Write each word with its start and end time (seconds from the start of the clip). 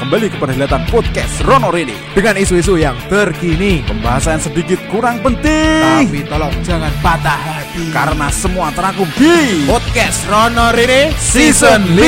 kembali 0.00 0.32
ke 0.32 0.40
perhelatan 0.40 0.88
podcast 0.88 1.44
Rono 1.44 1.68
Rini 1.68 1.92
dengan 2.16 2.32
isu-isu 2.40 2.80
yang 2.80 2.96
terkini. 3.12 3.84
Pembahasan 3.84 4.40
sedikit 4.40 4.80
kurang 4.88 5.20
penting 5.20 6.08
Tapi 6.08 6.24
tolong 6.24 6.56
jangan 6.64 6.88
patah 7.04 7.36
hati. 7.36 7.92
Karena 7.92 8.32
semua 8.32 8.72
terangkum 8.72 9.04
di 9.20 9.68
podcast 9.68 10.24
Rono 10.24 10.72
Rini 10.72 11.12
Season 11.20 11.84
5. 11.84 12.00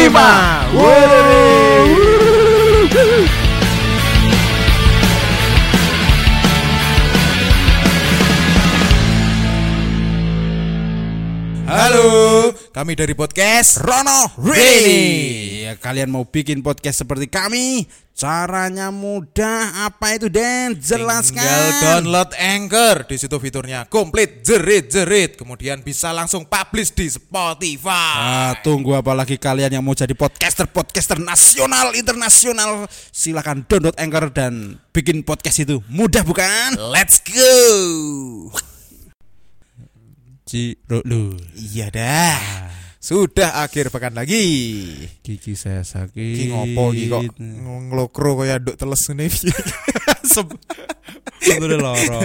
Halo, 11.72 12.52
kami 12.72 12.96
dari 12.96 13.12
podcast 13.12 13.84
Rono 13.84 14.32
Rini. 14.40 14.56
Rini 14.56 15.04
ya, 15.68 15.72
Kalian 15.76 16.08
mau 16.08 16.24
bikin 16.24 16.64
podcast 16.64 17.04
seperti 17.04 17.28
kami 17.28 17.84
Caranya 18.16 18.88
mudah 18.88 19.92
Apa 19.92 20.16
itu 20.16 20.32
Den? 20.32 20.72
Jelaskan 20.80 21.44
Tinggal 21.44 21.68
download 21.84 22.32
Anchor 22.32 23.04
di 23.04 23.20
situ 23.20 23.36
fiturnya 23.36 23.84
komplit 23.92 24.40
jerit-jerit 24.40 25.36
kemudian 25.36 25.84
bisa 25.84 26.16
langsung 26.16 26.48
publish 26.48 26.96
di 26.96 27.12
Spotify. 27.12 28.16
Ah, 28.16 28.52
tunggu 28.64 28.96
apa 28.96 29.12
lagi 29.12 29.36
kalian 29.36 29.76
yang 29.76 29.84
mau 29.84 29.92
jadi 29.92 30.16
podcaster-podcaster 30.16 31.20
nasional, 31.20 31.92
internasional 31.92 32.88
Silahkan 33.12 33.68
download 33.68 34.00
Anchor 34.00 34.32
dan 34.32 34.80
bikin 34.96 35.20
podcast 35.28 35.60
itu 35.60 35.84
Mudah 35.92 36.24
bukan? 36.24 36.80
Let's 36.80 37.20
go. 37.20 37.52
Ciro 40.52 41.00
lu 41.08 41.32
Iya 41.56 41.88
dah. 41.88 42.68
Sudah 43.00 43.64
akhir 43.64 43.88
pekan 43.88 44.12
lagi. 44.12 44.44
Gigi 45.24 45.56
saya 45.56 45.80
sakit 45.80 46.12
Ki 46.12 46.44
ngopo 46.52 46.92
ki 46.92 47.08
kok 47.08 47.40
nglokro 47.40 48.44
kaya 48.44 48.60
nduk 48.60 48.76
teles 48.76 49.00
ngene 49.08 49.32
piye. 49.32 49.56
Betul 51.40 51.80
loro 51.80 52.20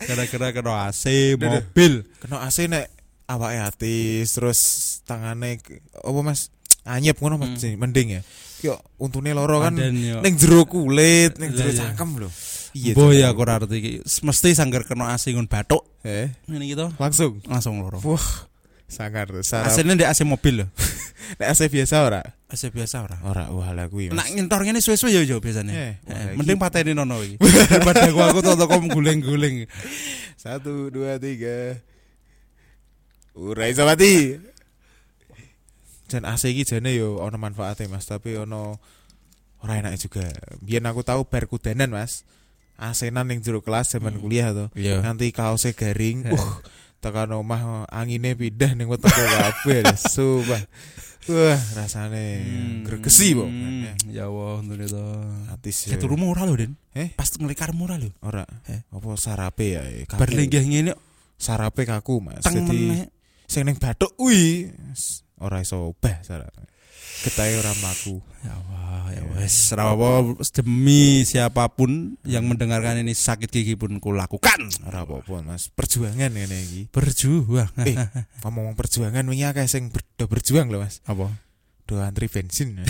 Kira-kira 0.00 0.56
kena 0.56 0.88
AC 0.88 1.36
mobil 1.36 2.08
Kena 2.24 2.40
AC 2.40 2.66
nek 2.72 2.88
awake 3.28 3.58
atis 3.68 4.32
terus 4.32 4.60
tangane 5.04 5.60
apa 6.00 6.20
Mas? 6.24 6.48
Anyep 6.88 7.20
ngono 7.20 7.36
Mas 7.36 7.60
mending 7.60 8.16
ya. 8.16 8.22
Yo 8.64 8.74
untune 8.96 9.36
loro 9.36 9.60
kan 9.60 9.76
ning 9.76 10.34
jero 10.40 10.64
kulit, 10.64 11.36
ning 11.36 11.52
jero 11.52 11.68
iya. 11.68 11.92
cangkem 11.92 12.16
lho. 12.16 12.32
Iya. 12.70 12.94
Boy 12.94 13.18
aku 13.26 13.40
ora 13.42 13.58
iki. 13.58 13.98
Mesti 14.22 14.54
sanggar 14.54 14.86
kena 14.86 15.10
AC 15.14 15.34
ngun 15.34 15.50
batuk 15.50 15.82
Eh, 16.06 16.30
Ini 16.46 16.64
gitu 16.70 16.86
langsung. 16.96 17.42
Langsung 17.44 17.82
loro 17.82 17.98
Wah, 18.00 18.26
sangar 18.88 19.28
sarap. 19.44 19.68
AC-nya 19.74 19.94
di 19.98 20.06
AC 20.06 20.22
mobil 20.24 20.64
loh 20.64 20.68
Nek 21.38 21.46
AC 21.52 21.66
biasa 21.70 22.02
ora? 22.06 22.22
AC 22.50 22.70
biasa 22.74 23.04
ora 23.06 23.18
Ora, 23.22 23.44
wah 23.54 23.70
lah 23.70 23.86
kuwi. 23.86 24.10
Nak 24.10 24.26
Mas. 24.26 24.34
ngintor 24.34 24.60
ngene 24.66 24.80
suwe-suwe 24.82 25.14
ya 25.14 25.22
yo 25.22 25.38
biasanya. 25.38 25.70
Eh, 25.70 25.92
Eh, 26.10 26.34
mending 26.34 26.58
pateni 26.58 26.90
nono 26.94 27.22
iki. 27.22 27.38
Daripada 27.70 28.06
aku 28.10 28.18
aku 28.18 28.38
toko 28.42 28.76
guling-guling. 28.90 29.66
Satu, 30.34 30.90
dua, 30.90 31.18
tiga. 31.22 31.78
Urai 33.38 33.70
mati. 33.86 34.38
Jan 36.10 36.26
AC 36.26 36.50
iki 36.50 36.66
jane 36.66 36.90
yo 36.98 37.22
ono 37.22 37.38
manfaatnya 37.38 37.86
Mas, 37.86 38.10
tapi 38.10 38.34
ono 38.34 38.82
ora 39.62 39.78
enak 39.78 39.94
juga. 40.02 40.26
Biyen 40.58 40.88
aku 40.90 41.06
tahu 41.06 41.22
bar 41.30 41.46
kudanan 41.46 41.94
Mas. 41.94 42.26
AC-nan 42.80 43.28
ning 43.28 43.44
jero 43.44 43.60
kelas 43.60 43.92
zaman 43.92 44.16
kuliah 44.16 44.56
tuh. 44.56 44.68
Iya. 44.72 45.04
Nanti 45.04 45.28
kaosnya 45.30 45.76
garing. 45.76 46.24
Uh, 46.32 46.56
tekan 47.00 47.32
omah 47.32 47.88
angine 47.88 48.36
pindah 48.36 48.76
ning 48.76 48.88
wetenge 48.88 49.12
kabeh. 49.12 49.88
Sumpah. 49.96 50.60
Wah, 51.28 51.60
rasane 51.76 52.24
gregesi 52.84 53.36
kok. 53.36 53.44
Hmm, 53.44 53.92
Ya 54.08 54.28
Allah, 54.28 54.64
ngono 54.64 54.84
to. 54.88 55.04
Atis. 55.52 55.88
Saya 55.88 56.00
turu 56.00 56.16
murah 56.16 56.48
lho, 56.48 56.56
Den. 56.56 56.76
Eh? 56.96 57.12
Pas 57.16 57.28
ngelikar 57.28 57.72
murah 57.76 58.00
lho. 58.00 58.08
Ora. 58.24 58.44
Eh. 58.68 58.84
Apa 58.88 59.16
sarape 59.20 59.66
ya? 59.76 59.84
kaku. 60.08 60.20
Bar 60.20 60.28
ngene 60.32 60.92
Sarape 61.40 61.88
kaku, 61.88 62.20
Mas. 62.20 62.44
teng 62.44 62.68
Jadi 62.68 63.08
sing 63.48 63.64
ning 63.64 63.80
bathuk 63.80 64.12
kuwi 64.14 64.70
ora 65.40 65.64
iso 65.64 65.90
obah 65.90 66.20
sarape. 66.20 66.68
Getahe 67.20 67.60
ora 67.60 67.72
mlaku. 67.76 68.16
Ya 68.40 68.56
Allah, 68.56 69.12
ya 69.12 69.22
wes. 69.36 69.76
Ora 69.76 69.92
apa 69.92 70.24
demi 70.56 71.20
siapa 71.28 71.68
pun 71.68 72.16
yang 72.24 72.48
mendengarkan 72.48 73.04
ini 73.04 73.12
sakit 73.12 73.52
gigi 73.52 73.76
pun 73.76 74.00
kulakukan. 74.00 74.72
Ora 74.88 75.04
apa-apa, 75.04 75.44
Mas. 75.44 75.68
Perjuangan 75.68 76.32
ngene 76.32 76.56
iki. 76.64 76.82
Berjuang. 76.88 77.68
Eh, 77.84 77.96
ngomong 78.40 78.72
perjuangan 78.72 79.28
wingi 79.28 79.44
akeh 79.44 79.68
sing 79.68 79.92
ber, 79.92 80.00
berjuang 80.24 80.72
lho, 80.72 80.80
Mas. 80.80 81.04
Apa? 81.04 81.28
Do 81.84 82.00
antri 82.00 82.32
bensin. 82.32 82.80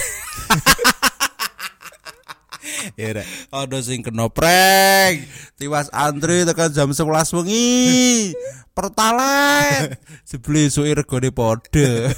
ya 2.98 3.06
ora. 3.10 3.26
Ada 3.50 3.78
sing 3.82 4.06
kena 4.06 4.30
prank. 4.30 5.26
Tiwas 5.58 5.90
antri 5.90 6.46
tekan 6.46 6.70
jam 6.70 6.94
11 6.94 7.34
wengi. 7.34 8.30
Pertalite. 8.76 9.98
Sebeli 10.30 10.70
suwi 10.70 10.94
regane 10.94 11.34
padha. 11.34 12.14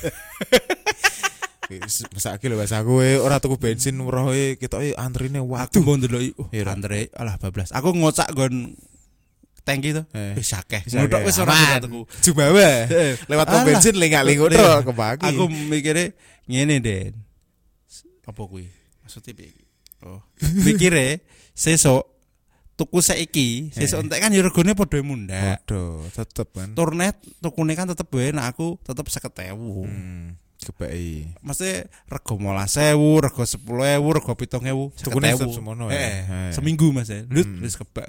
Mesake 1.80 2.50
lho, 2.50 2.60
Mas. 2.60 2.72
Aku 2.74 3.00
e 3.00 3.16
ora 3.16 3.38
tuku 3.38 3.56
bensin 3.56 3.96
rohe 4.02 4.58
ketoke 4.60 4.92
antrine 4.98 5.40
Aku 5.40 5.52
waduh. 5.54 5.82
mau 5.84 5.96
ndelok 5.96 6.22
oh, 6.36 6.48
antre 6.68 7.08
alah 7.16 7.38
bablas. 7.38 7.72
Aku 7.72 7.94
ngocak 7.96 8.28
gon 8.34 8.74
tangki 9.62 9.94
to. 9.94 10.02
Eh. 10.12 10.34
Wis 10.36 10.52
akeh. 10.52 10.82
Ngudok 10.90 11.22
wis 11.24 11.38
ora 11.38 11.78
tuku. 11.78 12.04
Jumawa. 12.26 12.90
Eh, 12.90 13.14
Lewat 13.30 13.46
pom 13.46 13.60
bensin 13.64 13.94
lengak-lengok 13.96 14.48
tok 14.52 14.80
kebagi. 14.92 15.24
Aku 15.32 15.46
mikirnya 15.48 16.10
ngene, 16.50 16.82
Den. 16.82 17.12
Apa 18.26 18.42
kuwi? 18.46 18.66
Maksudnya 19.02 19.32
piye? 19.34 19.62
Oh, 20.02 20.18
mikire 20.66 21.22
sesuk 21.54 22.02
tuku 22.74 22.98
saiki, 22.98 23.70
sesuk 23.70 24.02
entek 24.02 24.18
kan 24.18 24.34
ya 24.34 24.42
regane 24.42 24.74
padha 24.74 24.98
mundak. 24.98 25.62
Waduh, 25.62 26.10
tetep 26.10 26.50
kan. 26.50 26.74
Turnet 26.74 27.22
tukune 27.38 27.78
kan 27.78 27.86
tetep 27.86 28.10
wae 28.10 28.34
nek 28.34 28.50
aku 28.50 28.82
tetep 28.82 29.06
50.000. 29.06 29.54
Hmm, 29.54 30.34
kebaki. 30.64 31.28
Mesti 31.42 31.86
rego 32.06 32.34
15.000, 32.38 33.22
rego 33.22 33.42
10.000, 33.42 34.12
rego 34.12 34.32
7.000. 34.34 35.02
Tukune 35.02 35.28
tetep 35.32 35.50
semono 35.50 35.90
ya? 35.90 35.98
Eh, 35.98 36.52
seminggu 36.54 36.92
Mas. 36.92 37.08
ya. 37.10 37.22
Lut 37.26 37.46
Hmm. 37.46 37.62
wis 37.62 37.74
kebak. 37.74 38.06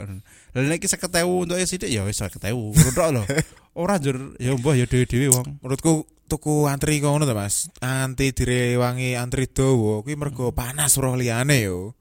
Lah 0.53 0.61
nek 0.61 0.77
iki 0.77 0.87
50.000 0.87 1.25
untuk 1.25 1.57
ya 1.57 1.65
sithik 1.65 1.89
ya 1.89 2.05
wis 2.05 2.21
50.000. 2.21 2.53
Rodok 2.73 3.09
lho. 3.13 3.23
Ora 3.81 3.97
njur 3.97 4.37
ya 4.37 4.53
mbah 4.53 4.77
ya 4.77 4.85
dhewe-dhewe 4.85 5.33
wong. 5.33 5.57
Menurutku 5.65 6.05
tuku 6.29 6.69
antri 6.69 7.01
ngono 7.01 7.25
to 7.25 7.33
Mas. 7.33 7.73
Anti 7.81 8.29
direwangi 8.31 9.17
antri 9.17 9.49
dawa 9.49 10.05
kuwi 10.05 10.13
mergo 10.13 10.53
panas 10.53 10.97
roh 11.01 11.17
liyane 11.17 11.65
yo. 11.65 11.97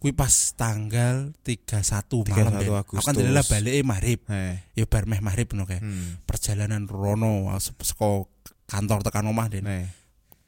Kuwi 0.00 0.16
pas 0.16 0.32
tanggal 0.56 1.36
31 1.44 2.24
31 2.24 2.24
malam. 2.26 2.52
Den. 2.56 2.68
Aku 2.72 2.96
kan 2.96 3.12
Agustus. 3.12 3.16
delala 3.16 3.42
balik 3.44 3.72
maghrib. 3.84 4.20
Eh. 4.28 4.56
Ya 4.72 4.84
bar 4.88 5.04
meh 5.04 5.20
maghrib 5.20 5.52
ngono 5.52 5.64
kae. 5.64 5.80
Hmm. 5.80 6.20
Perjalanan 6.24 6.88
rono 6.88 7.52
saka 7.60 8.24
kantor 8.64 9.04
tekan 9.04 9.28
omah 9.28 9.52
Den. 9.52 9.64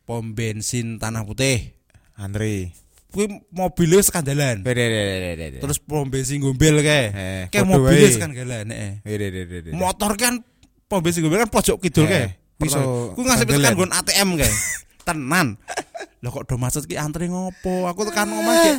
Pom 0.02 0.32
bensin 0.32 0.96
Tanah 0.96 1.22
Putih. 1.22 1.76
antri. 2.16 2.72
Kuwi 3.12 3.28
mobilnya 3.52 4.00
sekandalan. 4.00 4.64
Terus 4.64 5.60
Terus 5.60 5.78
pom 5.84 6.08
bensin 6.08 6.40
gombel 6.40 6.80
kae. 6.80 7.12
podo 7.52 7.76
mobilnya 7.76 8.08
sekandalan 8.08 8.66
heeh. 8.72 9.72
Motor 9.76 10.16
kan 10.16 10.40
pom 10.88 11.04
bensin 11.04 11.20
gombel 11.20 11.44
kan 11.44 11.52
pojok 11.52 11.76
kidul 11.76 12.08
kae. 12.08 12.40
iso 12.62 13.12
Ku 13.12 13.20
ngasih 13.20 13.44
kandalan. 13.44 13.68
tekan 13.68 13.76
gon 13.76 13.92
ATM 13.92 14.28
kae. 14.40 14.52
Tenan. 15.06 15.58
Lah 16.22 16.30
kok 16.30 16.46
do 16.46 16.54
macet 16.54 16.86
ki 16.86 16.94
antri 16.94 17.26
ngopo? 17.26 17.86
Aku 17.86 18.06
tekan 18.06 18.30
omah 18.30 18.54
ki 18.56 18.72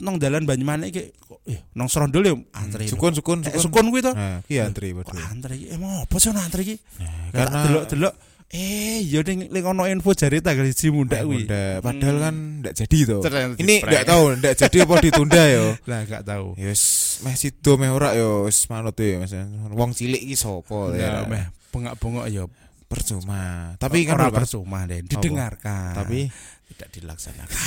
nang 0.00 0.16
dalan 0.16 0.48
Banyumanik 0.48 0.90
ki 0.90 1.02
kok 1.14 1.44
eh 1.44 1.60
nang 1.72 1.86
Serondol 1.86 2.24
ya 2.24 2.32
antri. 2.54 2.88
Sukun 2.88 3.12
sukun 3.12 3.44
Eh, 3.44 3.52
sukun. 3.52 3.60
sukun 3.60 3.84
kuwi 3.88 4.00
to. 4.00 4.12
Nah, 4.12 4.40
ki 4.42 4.56
antri 4.58 4.90
padha. 4.92 5.28
antri 5.28 5.54
iki 5.56 5.66
emang 5.70 6.00
apa 6.00 6.16
sih 6.16 6.32
antri 6.32 6.62
iki? 6.64 6.76
Karena 6.96 7.28
Karena 7.30 7.58
delok-delok 7.62 8.14
eh 8.50 8.98
ya 9.06 9.20
ning 9.22 9.46
ning 9.46 9.62
ono 9.62 9.86
info 9.86 10.10
jari 10.10 10.40
tanggal 10.40 10.64
1 10.64 10.90
mundak 10.90 11.22
kuwi. 11.22 11.44
Udah, 11.46 11.78
padahal 11.78 12.16
kan 12.18 12.34
ndak 12.58 12.74
jadi 12.74 12.98
to. 13.06 13.18
Ini 13.60 13.74
ndak 13.84 14.04
tahu 14.08 14.24
ndak 14.40 14.54
jadi 14.56 14.76
apa 14.80 14.94
ditunda 14.98 15.42
yo. 15.46 15.64
Lah 15.92 16.00
gak 16.02 16.24
tahu. 16.24 16.56
Ya 16.56 16.72
wis 16.72 16.82
meh 17.20 17.36
sido 17.36 17.76
meh 17.76 17.92
ora 17.92 18.16
yo 18.16 18.48
wis 18.48 18.64
manut 18.66 18.96
ya 18.96 19.20
Mas. 19.20 19.36
Wong 19.70 19.92
cilik 19.92 20.18
iki 20.18 20.34
sapa 20.34 20.96
Ya 20.96 21.22
ya. 21.22 21.28
meh 21.28 21.44
bengak-bengok 21.70 22.26
ya 22.26 22.48
Percuma. 22.90 23.70
Tapi 23.78 24.02
kan 24.02 24.18
ora 24.18 24.26
lho, 24.26 24.34
Mas. 24.34 24.50
percuma 24.50 24.82
Den, 24.82 25.06
didengarkan. 25.06 25.94
Tapi 25.94 26.26
tidak 26.74 26.90
dilaksanakan. 26.90 27.54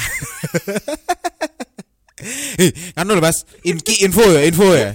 eh 2.60 2.72
kan 2.92 3.08
lho 3.08 3.24
Mas, 3.24 3.48
inki 3.64 4.04
info 4.04 4.28
ya, 4.28 4.44
info 4.44 4.68
ya. 4.76 4.92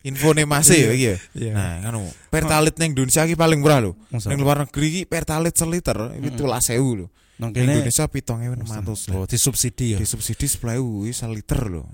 Info 0.00 0.32
nih 0.32 0.48
Mas 0.48 0.72
ya 0.72 0.96
iki 0.96 1.12
ya. 1.12 1.16
Iya. 1.36 1.52
Nah, 1.52 1.72
kan 1.84 1.92
pertalite 2.32 2.80
ning 2.80 2.96
Indonesia 2.96 3.28
iki 3.28 3.36
paling 3.36 3.60
murah 3.60 3.84
lho. 3.84 3.92
Ning 4.16 4.40
luar 4.40 4.64
negeri 4.64 4.86
iki 4.88 5.02
pertalite 5.04 5.60
seliter 5.60 6.16
iki 6.16 6.32
12.000 6.32 6.80
lho. 6.80 7.12
Nang 7.36 7.52
Indonesia 7.52 8.08
7.600 8.08 9.12
lah. 9.12 9.20
oh, 9.20 9.28
disubsidi 9.28 9.92
ya. 9.92 10.00
Disubsidi 10.00 10.48
10.000 10.48 11.04
iki 11.04 11.12
seliter 11.12 11.60
lho. 11.68 11.84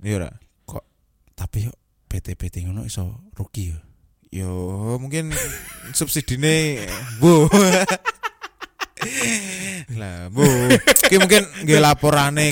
Iya 0.00 0.24
ora? 0.24 0.32
Tapi 1.36 1.68
yo 1.68 1.72
PT-PT 2.08 2.64
ngono 2.64 2.88
iso 2.88 3.28
rugi 3.36 3.76
ya. 3.76 3.89
Yo 4.30 4.46
mungkin 5.02 5.34
subsidine 5.90 6.86
bu 7.18 7.50
Lah, 9.96 10.28
Bu. 10.28 10.44
Ki 11.08 11.16
mungkin 11.16 11.42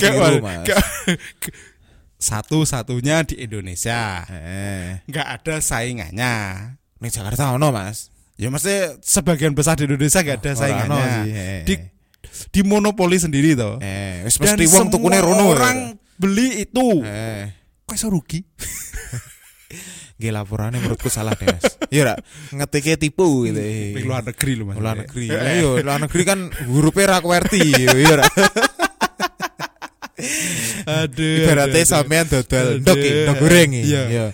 Gak, 0.00 0.16
keliru, 0.16 0.40
Wal. 0.40 0.64
Mas. 0.64 0.64
Gak. 0.64 0.80
Satu-satunya 2.18 3.22
di 3.22 3.38
Indonesia. 3.38 4.24
Eh, 4.26 5.04
Nggak 5.06 5.26
ada 5.28 5.54
saingannya. 5.60 6.34
ning 6.98 7.10
Jakarta 7.12 7.54
ono, 7.54 7.68
Mas. 7.70 8.10
Ya 8.34 8.48
mesti 8.48 8.96
sebagian 9.04 9.52
besar 9.54 9.76
di 9.76 9.84
Indonesia 9.86 10.24
nggak 10.24 10.38
ada 10.40 10.50
ono 10.50 10.58
saingannya. 10.58 11.04
sih, 11.04 11.30
eh. 11.30 11.62
Di 11.62 11.74
di 12.48 12.60
monopoli 12.64 13.20
sendiri 13.20 13.52
toh. 13.54 13.76
Eh, 13.78 14.24
wis 14.24 14.40
Dan 14.40 14.56
mesti 14.56 14.64
wong 14.72 14.88
tukune 14.88 15.20
ya. 15.20 15.28
orang 15.28 15.76
beli 16.16 16.64
itu. 16.64 17.04
Eh, 17.04 17.44
Kok 17.84 17.94
iso 17.94 18.08
rugi? 18.08 18.40
nggih 20.18 20.34
laporane 20.34 20.82
menurutku 20.82 21.06
salah 21.06 21.38
deh, 21.38 21.46
Mas. 21.46 21.78
Iya 21.94 22.10
ora? 22.10 22.14
Ngetike 22.50 22.98
tipu 22.98 23.46
gitu. 23.46 23.62
Di 23.62 24.02
luar 24.02 24.26
negeri 24.26 24.52
lu 24.58 24.66
Mas. 24.66 24.76
luar 24.82 24.98
negeri. 25.06 25.30
Ayo, 25.30 25.78
luar 25.78 26.02
negeri 26.02 26.22
kan 26.26 26.50
hurufe 26.66 27.06
ra 27.06 27.22
kuwerti, 27.22 27.62
iya 27.70 28.18
ora? 28.18 28.26
Aduh. 30.88 31.46
Ibaratnya 31.46 31.82
sampean 31.86 32.26
dodol 32.26 32.82
Aduh. 32.82 32.82
ndok 32.82 32.98
iki, 32.98 33.10
ndok 33.22 33.36
goreng 33.38 33.70
iki. 33.78 33.86
Iya. 33.94 34.02
Iya. 34.10 34.26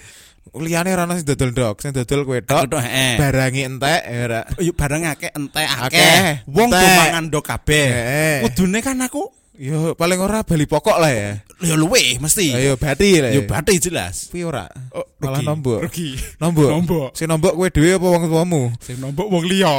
Liyane 0.54 0.90
ra 0.94 1.04
ono 1.04 1.18
sing 1.18 1.26
dodol 1.28 1.50
ndok, 1.52 1.76
sing 1.84 1.92
dodol 1.92 2.20
kowe 2.24 2.40
tok. 2.40 2.64
Eh. 2.80 3.20
Barangi 3.20 3.62
entek 3.68 4.02
ya 4.08 4.18
ora. 4.24 4.40
Yo 4.62 4.72
barang 4.72 5.02
akeh 5.04 5.30
entek 5.36 5.68
Akeh. 5.68 6.48
Wong 6.48 6.72
do 6.72 6.80
mangan 6.80 7.24
do 7.28 7.40
kabeh. 7.44 7.86
Eh. 7.92 8.38
Kudune 8.48 8.80
kan 8.80 8.96
aku 9.04 9.43
Yo 9.54 9.94
paling 9.94 10.18
ora 10.18 10.42
bali 10.42 10.66
pokok 10.66 10.98
lah 10.98 11.14
ya. 11.14 11.38
yo 11.62 11.78
luwe 11.78 12.18
mesti. 12.18 12.50
Ayo 12.58 12.74
bati 12.74 13.22
lah. 13.22 13.30
Yo 13.30 13.46
bathi 13.46 13.78
jelas. 13.78 14.26
Kuwi 14.34 14.42
ora. 14.42 14.66
Oh, 14.90 15.06
Malah 15.22 15.46
nombok. 15.46 15.86
Rugi. 15.86 16.18
Nombok. 16.42 16.70
Nombok. 16.74 17.14
Sing 17.14 17.30
nombok 17.30 17.54
kowe 17.54 17.70
dhewe 17.70 17.94
apa 17.94 18.02
wong 18.02 18.26
tuamu? 18.26 18.74
Sing 18.82 18.98
nombok 18.98 19.30
wong 19.30 19.46
liya. 19.46 19.78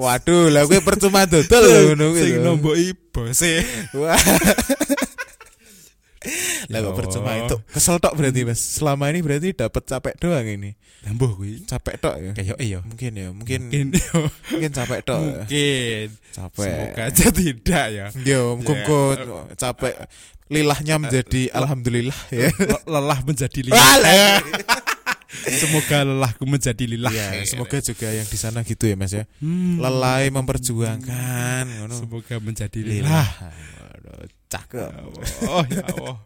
Waduh, 0.00 0.48
lah 0.48 0.64
kowe 0.64 0.80
percuma 0.80 1.28
dodol 1.28 1.92
ngono 1.92 2.16
kuwi. 2.16 2.24
Sing 2.24 2.40
lho. 2.40 2.48
nomboki 2.48 2.96
bose. 3.12 3.60
Wah. 3.92 4.16
Lah 6.72 6.78
Ya 6.80 6.86
kok 6.86 6.96
percuma 6.96 7.30
itu. 7.36 7.56
Kesel 7.68 7.96
tok 8.00 8.14
berarti 8.16 8.40
Mas. 8.42 8.60
Selama 8.60 9.04
ini 9.08 9.20
berarti 9.20 9.52
dapat 9.52 9.82
capek 9.84 10.14
doang 10.16 10.46
ini. 10.46 10.72
Lambuh 11.04 11.36
kuwi. 11.36 11.60
Capek 11.64 11.94
tok 12.00 12.14
ya. 12.16 12.32
Kayak 12.32 12.56
iya. 12.58 12.78
Mungkin 12.80 13.12
ya, 13.12 13.28
mungkin 13.30 13.60
Mungkin 13.68 13.86
yo. 14.00 14.18
mungkin 14.50 14.70
capek 14.72 15.00
tok. 15.04 15.20
ya. 15.20 15.36
Mungkin. 15.44 16.06
Capek. 16.32 16.64
Semoga 16.64 17.02
aja 17.06 17.26
tidak 17.30 17.86
ya. 17.92 18.06
Yo, 18.24 18.56
muga 18.56 19.00
capek 19.54 19.94
lilahnya 20.48 20.96
menjadi 21.00 21.42
alhamdulillah 21.58 22.20
ya. 22.32 22.48
Le- 22.52 22.84
Lelah 22.88 23.18
menjadi 23.24 23.60
lilah. 23.60 23.76
Walah. 23.76 24.38
Semoga 25.34 26.06
lelahku 26.06 26.46
menjadi 26.46 26.84
lilah. 26.86 27.10
Ya, 27.10 27.42
semoga 27.42 27.82
juga 27.82 28.06
yang 28.08 28.24
di 28.24 28.38
sana 28.38 28.62
gitu 28.62 28.86
ya 28.86 28.94
Mas 28.94 29.12
ya. 29.12 29.26
Hmm. 29.42 29.82
Lelai 29.82 30.30
memperjuangkan. 30.30 31.64
Semoga 31.90 32.38
menjadi 32.38 32.80
lilah. 32.80 33.26
Lilah. 33.28 33.28
Cakep. 34.54 34.90
Oh 35.50 35.64
ya 35.66 35.82
Allah. 35.90 36.16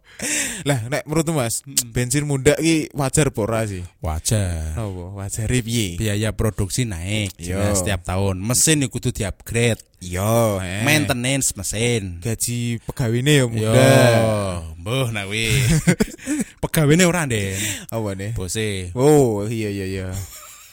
Lah, 0.66 0.80
nek 0.90 1.06
menurutmu 1.06 1.38
Mas, 1.38 1.62
bensin 1.94 2.26
muda 2.26 2.58
ki 2.58 2.90
wajar 2.90 3.30
apa 3.30 3.38
ora 3.40 3.62
sih? 3.64 3.86
Wajar. 4.02 4.74
Oh, 4.76 5.14
wajar 5.14 5.46
piye? 5.46 5.94
Biaya 5.94 6.34
produksi 6.34 6.82
naik 6.84 7.38
Yo. 7.38 7.54
jelas 7.54 7.80
setiap 7.80 8.02
tahun. 8.02 8.42
Mesin 8.42 8.82
itu 8.82 8.90
kudu 8.98 9.14
di-upgrade. 9.14 9.78
Yo, 10.02 10.58
eh. 10.58 10.82
Maintenance 10.82 11.54
mesin. 11.54 12.18
gaji 12.18 12.82
pegawainya 12.84 13.32
ya 13.32 13.42
Yo, 13.42 13.46
muda. 13.46 13.86
mbuh 14.76 15.08
nah 15.14 15.24
kuwi. 15.24 15.54
Pegawene 16.66 17.06
ora, 17.06 17.22
Den. 17.30 17.54
Apa 17.86 18.18
nih? 18.18 18.34
Bose. 18.34 18.90
Oh, 18.98 19.46
iya 19.46 19.70
iya 19.70 19.86
iya. 19.86 20.08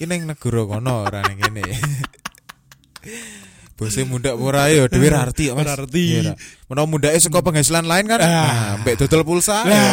Ini 0.02 0.10
ning 0.10 0.22
negara 0.26 0.66
kono 0.66 1.06
ora 1.06 1.22
ning 1.30 1.38
kene. 1.38 1.62
Bose 3.76 4.08
muda 4.08 4.32
ora 4.40 4.72
ya 4.72 4.88
dhewe 4.88 5.12
ra 5.12 5.28
arti 5.28 5.52
Mas. 5.52 5.68
Arti. 5.68 6.24
Iya, 6.24 6.32
ra. 6.32 6.34
Menawa 6.72 6.88
mundake 6.88 7.20
saka 7.20 7.44
penghasilan 7.44 7.84
lain 7.84 8.08
kan. 8.08 8.24
Ah. 8.24 8.32
Nah, 8.32 8.74
mbek 8.88 8.96
dodol 9.04 9.28
pulsa. 9.28 9.68
ya. 9.68 9.84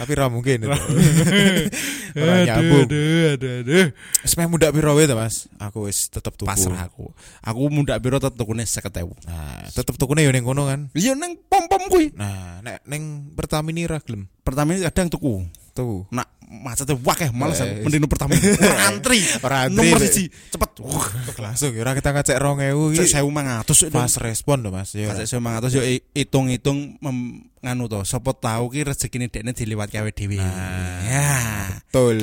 Tapi 0.00 0.12
ra 0.16 0.32
mungkin 0.32 0.64
itu. 0.64 0.72
Ora 2.16 2.34
nyambung. 2.48 2.88
Aduh, 2.88 3.36
aduh, 3.36 3.52
aduh. 3.60 3.86
Muda 4.48 4.72
piro 4.72 4.96
wae 4.96 5.04
Mas? 5.12 5.52
Aku 5.60 5.92
wis 5.92 6.08
tetep 6.08 6.32
tuku. 6.40 6.48
Pasrah 6.48 6.88
aku. 6.88 7.12
Aku 7.44 7.68
mundak 7.68 8.00
piro 8.00 8.16
tetep 8.16 8.40
tukune 8.40 8.64
50.000. 8.64 9.28
Nah, 9.28 9.68
tetep 9.68 9.94
tukune 10.00 10.24
ya 10.24 10.32
ning 10.32 10.48
kono 10.48 10.64
kan. 10.64 10.88
Iya 10.96 11.12
neng 11.12 11.36
pom-pom 11.52 11.84
kuwi. 11.92 12.16
Nah, 12.16 12.64
nek 12.64 12.80
ning 12.88 13.28
Pertamini 13.36 13.84
ra 13.84 14.00
gelem. 14.00 14.24
Pertama 14.40 14.72
ini 14.72 14.88
kadang 14.88 15.12
tuku. 15.12 15.44
Tuh. 15.72 16.06
Nak 16.10 16.26
macetnya 16.50 16.98
wakeh 16.98 17.30
males 17.30 17.62
Eh, 17.62 17.78
aku 17.78 17.86
mending 17.86 18.02
nu 18.02 18.10
pertama 18.10 18.34
Ora 18.66 18.90
antri. 18.90 19.22
Ora 19.38 19.56
antri, 19.70 19.86
Nomor 19.86 20.02
siji 20.02 20.26
cepet. 20.50 20.70
Wah, 20.82 21.06
Langsung 21.38 21.70
ya 21.70 21.86
ora 21.86 21.94
kita 21.94 22.10
ngecek 22.10 22.36
2000 22.42 22.98
Cek 22.98 23.06
iki. 23.06 23.14
1500 23.22 23.86
itu. 23.86 23.94
Fast 23.94 24.16
respon 24.18 24.56
to, 24.66 24.68
Mas. 24.74 24.90
Ya. 24.98 25.14
Kasih 25.14 25.38
1500 25.38 25.78
yo 25.78 25.82
hitung-hitung 26.12 26.98
nganu 27.62 27.84
to, 27.86 28.02
sapa 28.02 28.34
tahu 28.34 28.72
ki 28.74 28.82
rezekine 28.82 29.30
dekne 29.30 29.54
diliwat 29.54 29.94
kawe 29.94 30.10
dhewe. 30.10 30.42
Nah. 30.42 31.00
Ya. 31.06 31.30
Betul. 31.86 32.18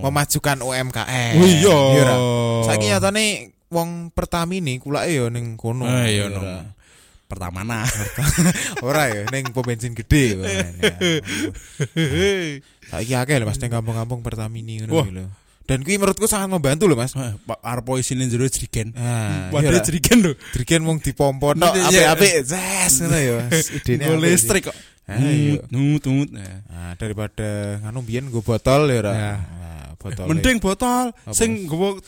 Memajukan 0.00 0.64
UMKM. 0.64 1.34
Oh 1.36 1.46
iya. 1.46 1.76
Saiki 2.64 2.86
nyatane 2.88 3.52
wong 3.68 4.08
Pertamini 4.14 4.78
kulake 4.80 5.20
ya 5.20 5.26
ning 5.28 5.60
kono. 5.60 5.84
Eh, 5.84 6.16
iya 6.16 6.32
Ya 6.32 6.75
nong. 7.26 7.34
ra? 7.34 7.50
Pertama 7.50 7.60
nah. 7.66 7.86
Ora 8.86 9.10
ya 9.10 9.26
ning 9.30 9.50
pom 9.50 9.66
bensin 9.66 9.92
gede. 9.92 10.38
Ya. 11.96 12.62
Saiki 12.86 13.18
akeh 13.18 13.36
lho 13.42 13.46
Mas 13.50 13.58
ning 13.58 13.70
kampung-kampung 13.72 14.22
Pertamini 14.22 14.86
ngono 14.86 15.02
lho. 15.10 15.26
Dan 15.66 15.82
kuwi 15.82 15.98
menurutku 15.98 16.30
sangat 16.30 16.46
membantu 16.46 16.86
lho 16.86 16.94
Mas. 16.94 17.18
Eh, 17.18 17.34
Pak 17.42 17.58
Arpo 17.58 17.98
isine 17.98 18.30
jero 18.30 18.46
jerigen. 18.46 18.94
Ah, 18.94 19.50
Waduh 19.50 19.74
iya 19.74 19.82
ra? 19.82 19.82
jerigen 19.82 20.18
lho. 20.22 20.32
Driken 20.54 20.86
mung 20.86 21.02
dipompo 21.02 21.50
tok 21.58 21.74
Iya. 21.74 22.14
apik-apik. 22.14 22.32
Zes 22.46 23.02
ngono 23.02 23.18
ya. 23.18 23.38
Idene 23.82 24.14
listrik 24.22 24.70
kok. 24.70 24.76
Ah, 25.10 25.18
iya. 25.18 25.58
Nut 25.74 26.02
nut. 26.06 26.28
Nah. 26.30 26.62
Nah, 26.70 26.92
daripada 26.94 27.82
nganu 27.82 28.06
biyen 28.06 28.30
nggo 28.30 28.46
botol 28.46 28.86
ya. 28.86 29.02
Nah, 29.02 29.38
botol. 29.98 30.30
Mending 30.30 30.62
botol 30.62 31.10
Apa? 31.10 31.34
sing 31.34 31.66
lho. 31.66 31.98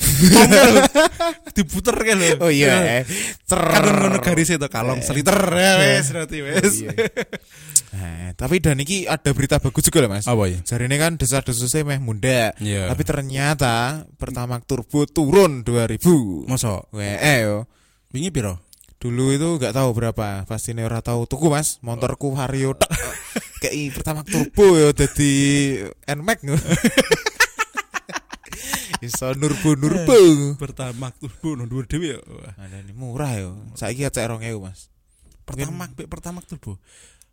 diputer 1.56 1.96
kan 1.96 2.16
lho. 2.18 2.40
Oh 2.42 2.50
iya. 2.50 3.02
eh. 3.02 3.04
Cer. 3.44 3.60
Kan 3.60 3.84
ngono 4.00 4.18
garise 4.18 4.56
to 4.56 4.68
kalong 4.72 5.04
seliter 5.04 5.36
ya 5.52 5.72
wis 5.78 6.08
berarti 6.10 6.38
wis. 6.40 6.74
Iya. 6.82 6.92
Nah, 7.92 8.32
tapi 8.32 8.56
dan 8.64 8.80
iki 8.80 9.04
ada 9.04 9.30
berita 9.36 9.60
bagus 9.60 9.84
juga 9.84 10.00
loh 10.00 10.10
Mas. 10.16 10.24
Apa 10.24 10.48
ya? 10.48 10.64
Jari 10.64 10.88
ini 10.88 10.96
kan 10.96 11.20
desas-desusnya 11.20 11.84
meh 11.84 12.00
muda. 12.00 12.56
Iya. 12.56 12.88
Tapi 12.88 13.02
ternyata 13.04 14.08
Pertamax 14.16 14.64
Turbo 14.64 15.04
turun 15.04 15.60
2000. 15.60 16.48
Mosok 16.48 16.88
WE 16.96 17.34
yo. 17.44 17.68
wingi 18.12 18.32
piro? 18.32 18.60
Dulu 18.96 19.34
itu 19.34 19.48
nggak 19.58 19.74
tahu 19.74 19.90
berapa, 19.98 20.46
pasti 20.46 20.72
ora 20.78 21.02
tahu 21.04 21.26
tuku 21.28 21.52
Mas. 21.52 21.82
Motorku 21.84 22.32
Vario 22.32 22.72
tok. 22.78 22.88
Kayak 23.62 24.00
Pertamax 24.00 24.24
Turbo 24.30 24.78
yo 24.78 24.96
dadi 24.96 25.32
Nmax. 26.08 26.38
Iso 29.02 29.34
nurbo 29.34 29.74
nurbo. 29.74 30.14
Pertama 30.62 31.10
turbo 31.10 31.58
no 31.58 31.66
dhuwur 31.66 31.86
dhewe 31.90 32.14
ya. 32.14 32.18
Ada 32.54 32.86
ini 32.86 32.94
murah 32.94 33.34
yo. 33.34 33.58
Saiki 33.74 34.06
cek 34.06 34.30
2000 34.30 34.62
Mas. 34.62 34.88
Pertama 35.42 35.90
pertama 36.06 36.38
turbo. 36.40 36.78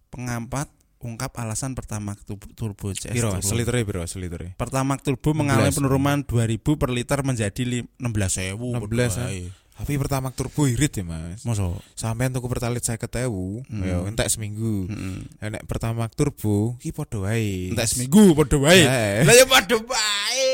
Pengampat 0.09 0.65
ungkap 0.99 1.31
alasan 1.38 1.77
pertama 1.77 2.17
turbo 2.57 2.89
CS. 2.91 3.13
Piro 3.13 3.29
turbo. 3.38 3.45
Selitere 3.45 3.85
piro 3.85 4.01
selitere? 4.09 4.57
Pertama 4.57 4.97
turbo 4.97 5.29
16. 5.31 5.38
mengalami 5.38 5.69
penurunan 5.69 6.19
2000 6.25 6.57
per 6.75 6.89
liter 6.89 7.21
menjadi 7.21 7.61
li- 7.63 7.88
16.000. 8.01 8.57
16, 8.57 9.21
Wae. 9.21 9.47
Tapi 9.79 9.95
Pertamax 9.95 10.35
Turbo 10.35 10.67
irit 10.67 10.91
ya 10.91 11.07
Mas. 11.07 11.47
Mosok. 11.47 11.79
Sampean 11.95 12.35
tuku 12.35 12.51
pertalit 12.51 12.83
50.000, 12.83 13.63
Hmm. 13.63 13.79
ya 13.79 14.03
entek 14.03 14.27
seminggu. 14.27 14.91
Heeh. 14.91 15.47
Nek 15.55 15.63
Pertamax 15.63 16.19
Turbo 16.19 16.75
ki 16.83 16.91
padha 16.91 17.23
wae. 17.23 17.71
Entek 17.71 17.88
seminggu 17.88 18.35
padha 18.35 18.59
wae. 18.59 18.83
Eh. 18.83 19.23
Lah 19.23 19.31
ya 19.31 19.47
padha 19.47 19.79
wae. 19.79 20.49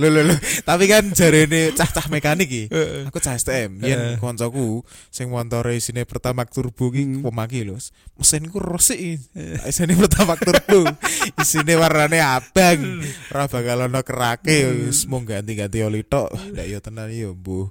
Lho 0.00 0.08
lho 0.08 0.24
lho. 0.24 0.32
Tapi 0.64 0.88
kan 0.88 1.12
jarene 1.12 1.76
cah-cah 1.76 2.08
mekanik 2.08 2.48
iki. 2.48 2.62
Aku 3.04 3.20
cah 3.20 3.36
STM, 3.36 3.84
yen 3.84 4.16
koncoku 4.16 4.80
sing 5.12 5.28
montore 5.28 5.76
isine 5.76 6.08
Pertamax 6.08 6.56
Turbo 6.56 6.88
ki 6.88 7.04
Hmm. 7.04 7.20
pemaki 7.20 7.68
lho. 7.68 7.76
Mesinku 8.16 8.64
resik. 8.64 8.96
iki. 8.96 9.14
Isine 9.68 9.92
Pertamax 9.92 10.40
Turbo. 10.40 10.88
Isine 11.44 11.76
warnane 11.76 12.16
abang. 12.16 13.04
Ora 13.28 13.44
bakal 13.44 13.84
ono 13.84 14.00
kerake 14.00 14.88
wis 14.88 15.04
mung 15.04 15.28
ganti-ganti 15.28 15.84
oli 15.84 16.00
tok. 16.00 16.32
Ndak 16.56 16.64
yo 16.64 16.78
tenan 16.80 17.12
yo, 17.12 17.36
Mbuh. 17.36 17.68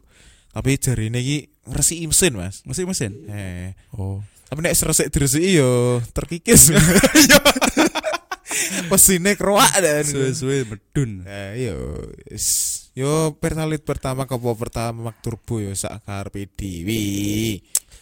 Tapi 0.53 0.77
jarine 0.77 1.17
iki 1.17 1.49
ngresiki 1.65 2.05
mesin, 2.05 2.37
Mas. 2.37 2.61
Mesin 2.61 2.85
mesin. 2.85 3.11
Eh, 3.25 3.73
Oh. 3.97 4.21
tapi 4.47 4.63
nek 4.63 4.77
resik 4.77 5.09
diresiki 5.11 5.59
yo 5.59 5.97
terkikis. 6.13 6.69
Mesinnya 8.89 9.33
keruak 9.33 9.71
dan 9.75 10.03
Suwe-suwe 10.07 10.63
medun. 10.63 11.23
Nah, 11.23 11.53
yo, 11.53 11.77
yo 12.93 13.11
pertalit 13.33 13.81
pertama 13.81 14.23
kepo 14.23 14.53
pertama 14.53 15.13
turbo 15.13 15.57
yo 15.57 15.71
sak 15.71 16.03
karepe 16.03 16.47
dhewe. 16.49 17.03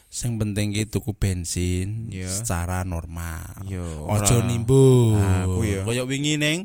Sing 0.07 0.35
penting 0.35 0.71
ki 0.71 0.87
tuku 0.87 1.11
bensin 1.11 2.07
Iya. 2.07 2.31
secara 2.31 2.81
normal. 2.81 3.65
Yo, 3.65 3.83
Ojo 4.05 4.15
ora- 4.33 4.47
nimbun. 4.47 5.15
Nah, 5.15 5.43
aku 5.43 5.59
ya. 5.61 5.81
Kayak 5.83 6.05
wingi 6.05 6.35
ning 6.35 6.59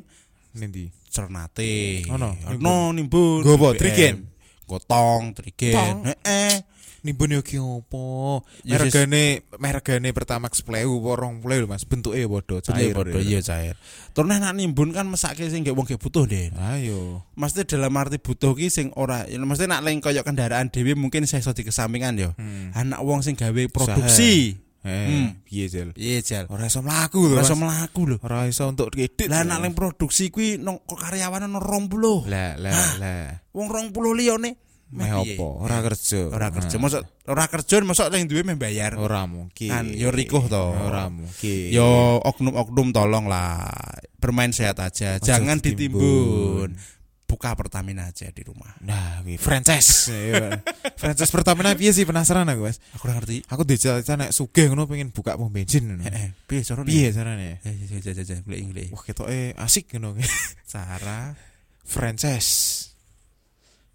Nendi? 0.50 0.90
Cernate. 1.06 2.06
Ono, 2.08 2.34
Ono 2.48 2.90
nimbun. 2.90 3.42
Nggo 3.42 3.54
apa, 3.56 3.68
BBM. 3.68 3.78
trigen? 3.80 4.16
Gotong, 4.64 5.34
trigen. 5.34 6.06
Heeh. 6.06 6.54
Nimbun 7.00 7.32
yo 7.32 7.40
ki 7.40 7.56
opo? 7.56 8.44
Ya, 8.60 8.76
Meregane 8.76 9.48
meregane 9.56 10.12
Pertamax 10.12 10.60
Pleu 10.60 11.00
apa 11.00 11.32
20 11.32 11.48
lho 11.48 11.66
Mas. 11.66 11.88
Bentuke 11.88 12.20
padha 12.28 12.60
Cair 12.60 12.92
cair. 12.92 13.24
iya 13.24 13.40
cair. 13.40 13.74
Terus 14.12 14.26
nek 14.28 14.52
nimbun 14.52 14.92
kan 14.92 15.08
mesake 15.08 15.48
sing 15.48 15.64
gak 15.64 15.72
wong 15.72 15.88
gak 15.88 15.96
butuh, 15.96 16.28
Den. 16.28 16.52
Ayo. 16.60 17.24
Mesti 17.40 17.64
dalam 17.64 17.96
arti 17.96 18.20
butuh 18.20 18.52
ki 18.52 18.68
sing 18.68 18.92
ora 19.00 19.24
ya 19.24 19.40
mesti 19.40 19.64
nak 19.64 19.80
leng 19.80 20.04
koyo 20.04 20.20
kendaraan 20.20 20.68
dhewe 20.68 20.92
mungkin 20.92 21.24
saya 21.24 21.40
iso 21.40 21.56
dikesampingan 21.56 22.20
yo. 22.20 22.30
Hmm. 22.36 22.76
Anak 22.76 23.00
wong 23.00 23.24
sing 23.24 23.32
gawe 23.32 23.62
produksi. 23.72 24.60
Eh, 24.80 24.88
Hmm. 25.12 25.44
piye 25.44 25.68
Jel? 25.68 25.92
Iya, 25.92 26.24
Jal. 26.24 26.44
Ora 26.48 26.64
iso 26.64 26.80
mlaku 26.80 27.28
lho. 27.28 27.36
Ora 27.36 27.44
iso 27.44 27.52
mlaku 27.52 28.00
lho. 28.08 28.16
Ora 28.24 28.48
iso 28.48 28.64
untuk 28.64 28.88
diedit. 28.96 29.28
Lah 29.28 29.44
produksi 29.76 30.32
kuwi 30.32 30.56
nang 30.56 30.80
karyawan 30.88 31.44
ono 31.52 31.60
20. 31.60 32.24
lah 32.32 32.56
lah 32.56 32.96
lah. 32.96 33.44
Wong 33.52 33.68
20 33.68 33.92
liyane 34.16 34.56
Meh 34.90 35.14
opo? 35.14 35.62
Ora 35.62 35.78
kerja. 35.86 36.26
Ora 36.34 36.50
kerja. 36.50 36.74
Nah. 36.74 36.82
Mosok 36.82 37.02
ora 37.30 37.44
kerja 37.46 37.74
mosok 37.86 38.10
sing 38.10 38.26
duwe 38.26 38.42
meh 38.42 38.58
bayar. 38.58 38.98
Ora 38.98 39.22
mungkin. 39.30 39.70
Kan, 39.70 39.86
yo 39.94 40.10
rikuh 40.10 40.50
to. 40.50 40.64
Ora 40.74 41.06
mungkin. 41.06 41.70
Yo 41.70 42.18
oknum-oknum 42.26 42.90
tolong 42.90 43.30
lah 43.30 43.70
bermain 44.18 44.50
sehat 44.50 44.82
aja, 44.82 45.16
Ojo 45.16 45.24
jangan 45.24 45.62
ditimbun. 45.62 46.74
ditimbun. 46.74 46.98
Buka 47.30 47.54
Pertamina 47.54 48.10
aja 48.10 48.26
di 48.34 48.42
rumah. 48.42 48.74
Nah, 48.82 49.22
kuwi 49.22 49.38
franchise. 49.38 50.10
Iya. 50.10 50.58
franchise 50.98 51.30
Pertamina 51.30 51.78
piye 51.78 51.94
sih 51.94 52.02
penasaran 52.02 52.50
aku, 52.50 52.66
Mas. 52.66 52.82
Aku 52.98 53.06
ora 53.06 53.22
ngerti. 53.22 53.46
Aku 53.46 53.62
dicita 53.62 54.18
nek 54.18 54.34
sugih 54.34 54.66
ngono 54.66 54.90
pengen 54.90 55.14
buka 55.14 55.38
pom 55.38 55.46
bensin 55.46 55.86
ngono. 55.86 56.02
Heeh, 56.10 56.34
piye 56.50 56.66
carane? 56.66 56.90
Piye 56.90 57.14
carane? 57.14 57.62
Eh, 57.62 57.70
eh, 57.70 58.02
eh, 58.02 58.02
eh, 58.02 58.26
eh, 58.26 58.38
golek 58.42 58.60
golek. 58.66 58.88
Wah, 58.90 59.02
ketoke 59.06 59.54
asik 59.54 59.94
ngono. 59.94 60.18
Cara 60.66 61.38
franchise. 61.86 62.79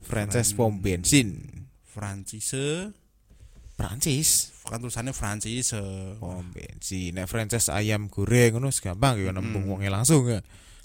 Franchise 0.05 0.53
Fran- 0.53 0.57
pom 0.57 0.73
bensin. 0.79 1.29
Francis 1.83 2.53
Prancis. 3.75 4.51
kan 4.65 4.79
tulisannya 4.81 5.11
Francis 5.11 5.75
Pom 6.17 6.45
bensin. 6.49 7.13
Nek 7.13 7.27
franchise 7.27 7.69
ayam 7.69 8.07
goreng 8.07 8.55
ngono 8.55 8.71
gampang 8.71 9.19
ya 9.19 9.29
nembung 9.35 9.67
wonge 9.67 9.91
langsung 9.91 10.25
ya. 10.25 10.39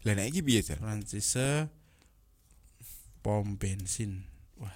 Lah 0.04 0.12
nek 0.16 0.32
iki 0.32 0.40
piye, 0.40 0.60
Jar? 0.64 0.80
Francis 0.80 1.36
pom 3.20 3.56
bensin. 3.56 4.24
Wah. 4.56 4.72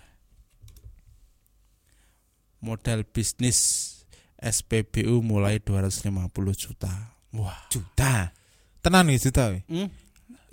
Modal 2.65 3.05
bisnis 3.05 3.91
SPBU 4.37 5.21
mulai 5.25 5.61
250 5.61 6.13
juta. 6.57 6.93
Wah. 7.33 7.69
Juta. 7.69 8.33
Tenan 8.81 9.09
iki 9.09 9.29
juta 9.29 9.49
we. 9.53 9.61
Hmm? 9.69 9.89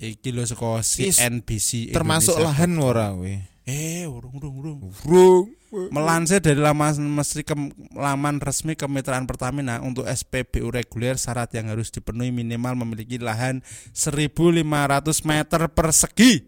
Iki 0.01 0.33
lho 0.33 0.43
saka 0.48 0.81
CNBC 0.81 1.93
Termasuk 1.93 2.36
Indonesia. 2.36 2.48
lahan 2.48 2.71
ora 2.79 3.07
we. 3.13 3.38
Eh, 3.65 4.10
urung 4.10 4.41
urung 4.41 4.56
urung. 4.58 4.80
Urung. 5.06 5.48
Melansir 5.94 6.44
dari 6.44 6.60
laman 6.60 7.00
mesti 7.00 7.48
kem- 7.48 7.72
laman 7.96 8.44
resmi 8.44 8.75
kemitraan 8.75 9.24
Pertamina 9.24 9.80
untuk 9.80 10.03
SPBU 10.03 10.68
reguler 10.68 11.15
syarat 11.15 11.48
yang 11.56 11.72
harus 11.72 11.94
dipenuhi 11.94 12.34
minimal 12.34 12.75
memiliki 12.75 13.15
lahan 13.22 13.63
1500 13.96 15.24
meter 15.24 15.62
persegi 15.72 16.44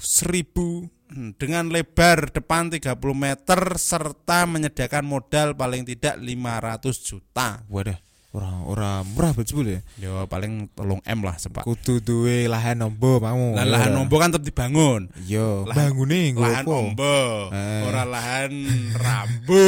Seribu. 0.00 0.88
Hmm, 1.10 1.34
dengan 1.34 1.66
lebar 1.74 2.30
depan 2.30 2.70
30 2.70 2.94
meter 3.18 3.60
serta 3.74 4.46
menyediakan 4.46 5.02
modal 5.02 5.58
paling 5.58 5.82
tidak 5.82 6.14
500 6.22 7.02
juta. 7.02 7.66
Wadah. 7.66 7.98
Ora 8.30 8.46
ora 8.62 8.90
murah 9.02 9.34
betul 9.34 9.66
ya. 9.66 9.80
Yo 9.98 10.22
paling 10.30 10.70
tolong 10.72 11.02
M 11.02 11.18
lah 11.26 11.34
sempat. 11.34 11.66
Kudu 11.66 11.98
duwe 11.98 12.46
lahan 12.46 12.78
ombo 12.80 13.18
mau. 13.18 13.58
Lah 13.58 13.66
lahan 13.66 13.90
ombo 13.98 14.16
kan 14.16 14.30
tetap 14.30 14.46
dibangun. 14.46 15.10
Yo, 15.26 15.66
Lahan- 15.66 15.90
bangune 15.98 16.20
nggo 16.30 16.42
Lahan 16.46 16.64
ombo, 16.64 17.18
Eh. 17.50 17.82
ora 17.90 18.02
lahan 18.06 18.52
rambu. 19.02 19.62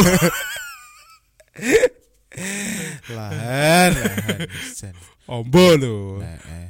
Lahan, 3.11 3.91
lahan. 3.99 4.95
Ombo 5.33 5.67
lho. 5.79 6.19
Nah, 6.19 6.35
eh. 6.35 6.69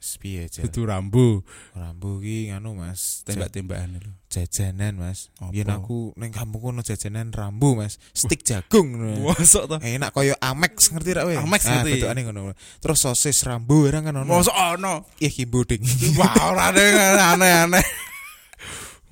Wis 0.00 0.16
piye 0.16 0.48
jan? 0.48 0.64
Itu 0.64 0.88
rambu. 0.88 1.44
Rambu 1.76 2.24
ki 2.24 2.48
nganu 2.48 2.72
Mas, 2.72 3.20
Tembak-tembakan 3.28 4.00
lho. 4.00 4.12
jajanan 4.32 4.96
Mas. 4.96 5.28
Yen 5.52 5.68
aku 5.68 6.16
ning 6.16 6.32
kampungku 6.32 6.72
ono 6.72 6.80
jajanan 6.80 7.28
rambu 7.30 7.76
Mas. 7.76 8.00
Stik 8.16 8.40
jagung. 8.40 8.96
Mosok 9.20 9.68
to. 9.68 9.76
Enak 9.84 10.16
koyo 10.16 10.32
Amex 10.40 10.88
ngerti 10.88 11.10
ra 11.12 11.28
kowe? 11.28 11.36
Amex 11.36 11.68
Ah, 11.68 11.84
ngerti. 11.84 12.00
bentukane 12.00 12.20
ngono. 12.24 12.56
Terus 12.80 12.96
sosis 12.98 13.44
rambu 13.44 13.84
barang 13.84 14.08
kan 14.08 14.16
ono. 14.16 14.28
Mosok 14.32 14.56
ono. 14.56 15.04
Ih 15.20 15.28
kimbuding. 15.28 15.84
Wah, 16.18 16.32
ora 16.48 16.72
yang 16.72 17.36
aneh-aneh. 17.36 17.84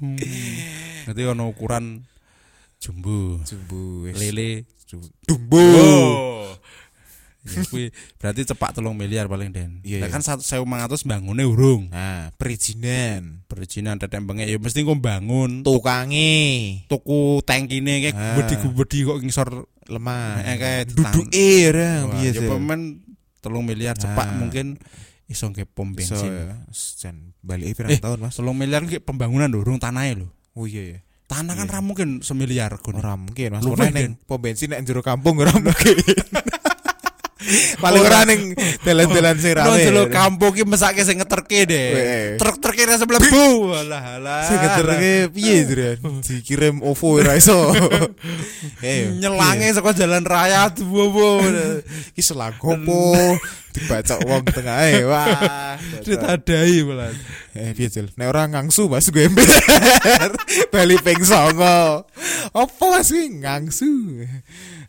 Hmm. 0.01 0.17
Nanti 1.05 1.21
ono 1.27 1.53
ukuran 1.53 2.01
jumbo, 2.81 3.45
Jumbo 3.45 4.09
lele. 4.09 4.65
Dumbo. 5.29 5.61
Oh. 7.39 7.55
Ya, 7.55 7.63
kuwi 7.65 7.85
berarti 8.19 8.43
cepak 8.45 8.75
telung 8.75 8.99
miliar 8.99 9.25
paling 9.25 9.55
den. 9.55 9.79
Iya, 9.81 10.03
Lah 10.03 10.11
iya. 10.11 10.13
kan 10.13 10.21
satu 10.21 10.43
mangatus 10.67 11.07
bangune 11.07 11.47
urung. 11.47 11.87
Nah, 11.89 12.35
perizinan. 12.35 13.47
Perizinan 13.47 13.97
tetembenge 13.97 14.43
ya 14.43 14.59
mesti 14.59 14.83
engko 14.83 14.99
bangun 14.99 15.63
Tukange 15.63 16.35
tuku 16.91 17.41
tangkine 17.47 18.03
kayak 18.03 18.15
Ah. 18.15 18.35
gubedi-gubedi 18.37 18.99
kok 19.07 19.19
ngisor 19.23 19.49
lemah. 19.87 20.43
Eh, 20.45 20.57
kayak 20.59 20.83
ora 20.93 22.05
Wah, 22.05 22.11
piye 22.19 22.35
ya 22.35 22.43
pemen 22.43 22.81
telung 23.39 23.65
miliar 23.65 23.95
cepak 23.95 24.29
Ah. 24.29 24.37
mungkin 24.37 24.77
iso 25.25 25.47
nge 25.49 25.65
pom 25.65 25.95
bensin. 25.95 26.19
ya. 26.29 26.59
Jan 26.99 27.33
balik 27.41 27.79
pirang 27.79 27.95
Eh. 27.95 28.03
tahun 28.03 28.19
Mas? 28.19 28.35
Telung 28.37 28.59
miliar 28.59 28.83
ki 28.85 28.99
pembangunan 28.99 29.49
urung 29.55 29.79
tanahe 29.79 30.19
lho. 30.19 30.29
Oh 30.53 30.67
iya 30.67 30.99
ya. 30.99 30.99
Tanah 31.29 31.55
kan 31.55 31.71
Iya. 31.71 31.75
ra 31.77 31.81
mungkin 31.81 32.21
semiliar 32.21 32.73
regane. 32.75 32.99
Ora 32.99 33.15
mungkin 33.15 33.49
Mas. 33.55 33.63
Ora 33.65 33.89
ning 33.89 34.19
pom 34.27 34.43
bensin 34.43 34.75
nek 34.75 34.83
jero 34.83 35.07
kampung 35.07 35.39
ora 35.39 35.55
mungkin. 35.55 35.97
Paling 37.83 38.03
ora 38.03 38.27
ning 38.27 38.53
dalan-dalan 38.83 39.37
sing 39.39 39.55
rame. 39.55 39.79
jelo 39.79 40.11
kampung 40.11 40.51
ki 40.51 40.67
mesake 40.67 41.07
sing 41.07 41.23
ngeterke 41.23 41.71
deh. 41.71 41.89
Truk-truke 42.35 42.83
ra 42.83 42.99
mlebu. 42.99 43.75
Alah 43.79 44.03
alah. 44.19 44.43
Sing 44.43 44.59
keterke 44.59 45.13
piye 45.31 45.63
Dren? 45.63 45.99
Dikirim 46.23 46.83
OVO 46.83 47.23
ora 47.23 47.39
iso. 47.39 47.59
Eh, 48.79 49.11
nyelange 49.19 49.75
saka 49.75 49.91
jalan 49.91 50.23
raya 50.23 50.71
duwo 50.71 51.43
iki 52.15 52.23
selang 52.23 52.55
opo? 52.63 53.15
Dibacok 53.75 54.23
wong 54.23 54.43
tengahe. 54.51 55.03
Wah. 55.03 55.75
ditadai 56.07 56.83
malah. 56.87 57.11
Eh 57.59 57.75
piye 57.75 57.91
Jel? 57.91 58.07
Nek 58.15 58.31
ora 58.31 58.47
ngangsu 58.47 58.87
Mas 58.87 59.11
gue 59.11 59.27
ember. 59.27 59.47
Bali 60.73 60.97
ping 61.03 61.23
9. 61.23 61.59
Apa 62.55 62.85
Mas 62.87 63.11
ngangsu? 63.11 64.27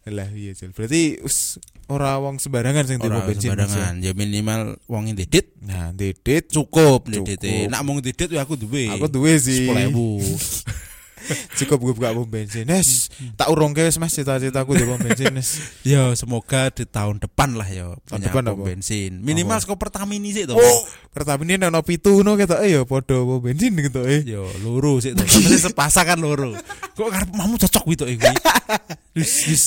Lah 0.09 0.29
iya 0.33 0.51
Jel. 0.57 0.73
Berarti 0.73 1.21
us, 1.21 1.57
ora 1.87 2.17
wong 2.17 2.41
sembarangan 2.41 2.83
sing 2.85 2.97
tipe 2.97 3.13
bensin. 3.23 3.53
Ya? 3.53 3.55
sembarangan, 3.55 3.93
ya 4.01 4.11
minimal 4.13 4.61
wong 4.89 5.13
ndedit 5.13 5.53
Nah, 5.61 5.93
dedit 5.93 6.49
cukup 6.49 7.05
Cukup. 7.05 7.25
ndedit. 7.29 7.69
Nak 7.69 7.81
mung 7.85 8.01
ndedit 8.01 8.29
ya 8.29 8.41
aku 8.43 8.57
duwe. 8.57 8.89
aku 8.89 9.05
duwe 9.07 9.37
sih. 9.37 9.69
10.000. 9.69 9.93
Cukup 11.59 11.77
gue 11.81 11.93
buka 11.97 12.15
pom 12.15 12.27
bensin. 12.27 12.65
Nes, 12.65 13.09
tak 13.35 13.51
urungke 13.51 13.85
wis 13.85 13.97
Mas 14.01 14.13
cita-citaku 14.13 14.75
di 14.75 14.85
pom 14.85 14.99
bensin 14.99 15.33
Nes. 15.33 15.49
Ya 15.89 16.13
semoga 16.13 16.69
di 16.69 16.85
tahun 16.85 17.23
depan 17.23 17.55
lah 17.57 17.65
ya 17.65 17.95
Tahun 18.07 18.19
punya 18.21 18.27
depan 18.31 18.43
pom 18.53 18.65
bensin. 18.65 19.19
Minimal 19.21 19.57
saka 19.61 19.75
Pertamini 19.79 20.31
sih 20.31 20.45
to. 20.47 20.55
Oh, 20.55 20.79
Pertamina 21.11 21.57
nek 21.57 21.69
ono 21.73 21.81
pitu 21.83 22.21
ngono 22.21 22.37
ketoke 22.37 22.67
ya 22.67 22.81
padha 22.83 23.17
pom 23.19 23.39
bensin 23.39 23.73
ketoke. 23.75 24.25
Yo 24.25 24.47
loro 24.63 24.99
sih 25.03 25.13
to. 25.13 25.23
Tapi 25.23 25.57
sepasang 25.57 26.05
kan 26.15 26.19
loro. 26.19 26.55
Kok 26.95 27.09
karep 27.09 27.29
mamu 27.35 27.59
cocok 27.59 27.83
gitu. 27.95 28.03
Wis 29.15 29.31
wis. 29.49 29.63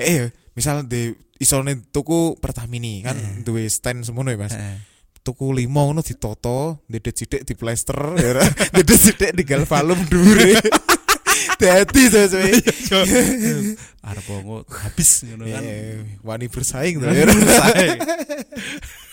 Eh, 0.00 0.30
misal 0.56 0.84
di 0.86 1.14
isone 1.40 1.88
tuku 1.88 2.36
Pertamini 2.36 3.00
kan 3.00 3.16
duwe 3.42 3.64
stand 3.72 4.04
semono 4.04 4.28
ya 4.28 4.38
Mas. 4.38 4.54
Tuku 5.20 5.52
limo 5.52 5.84
ngono 5.84 6.00
ditoto, 6.00 6.80
dedet 6.88 7.12
sithik 7.12 7.44
di 7.44 7.52
plester, 7.52 8.16
ya 8.16 8.40
dedet 8.76 8.96
sithik 8.96 9.36
di 9.36 9.44
galvalum 9.44 10.00
dhuwure. 10.08 10.56
Dadi 11.60 12.08
sesuai. 12.08 12.56
Arep 14.00 14.28
ngo 14.32 14.64
habis 14.64 15.28
ngono 15.28 15.44
kan. 15.44 15.60
Eh, 15.60 16.16
wani 16.24 16.48
bersaing 16.48 16.96
to 16.96 17.04
ya. 17.04 17.28
ora. 17.28 17.36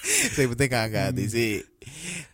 Sing 0.08 0.48
penting 0.56 0.72
gak 0.72 1.12
hati 1.12 1.28
sih. 1.28 1.60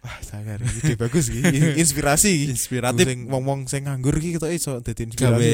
Wah, 0.05 0.21
sangar 0.21 0.61
ide 0.61 0.93
bagus 0.93 1.33
iki. 1.33 1.41
Inspirasi. 1.81 2.53
Inspiratif. 2.53 3.09
Sing 3.09 3.25
wong-wong 3.25 3.65
sing 3.65 3.89
nganggur 3.89 4.13
iki 4.21 4.37
ketok 4.37 4.53
iso 4.53 4.77
dadi 4.85 5.09
gawe 5.09 5.09
inspirasi. 5.09 5.49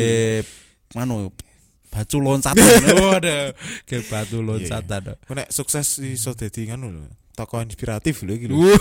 manu 1.00 1.32
batu 1.88 2.20
loncatan. 2.20 2.60
Ada 3.16 3.56
gawe 3.88 4.04
batu 4.12 4.44
loncatan. 4.44 5.16
Kok 5.24 5.36
nek 5.40 5.48
sukses 5.56 6.04
iso 6.04 6.36
dadi 6.36 6.68
ngono 6.68 6.92
lho. 6.92 7.08
Tokoh 7.40 7.64
inspiratif 7.64 8.28
lho. 8.28 8.36
Uh, 8.52 8.76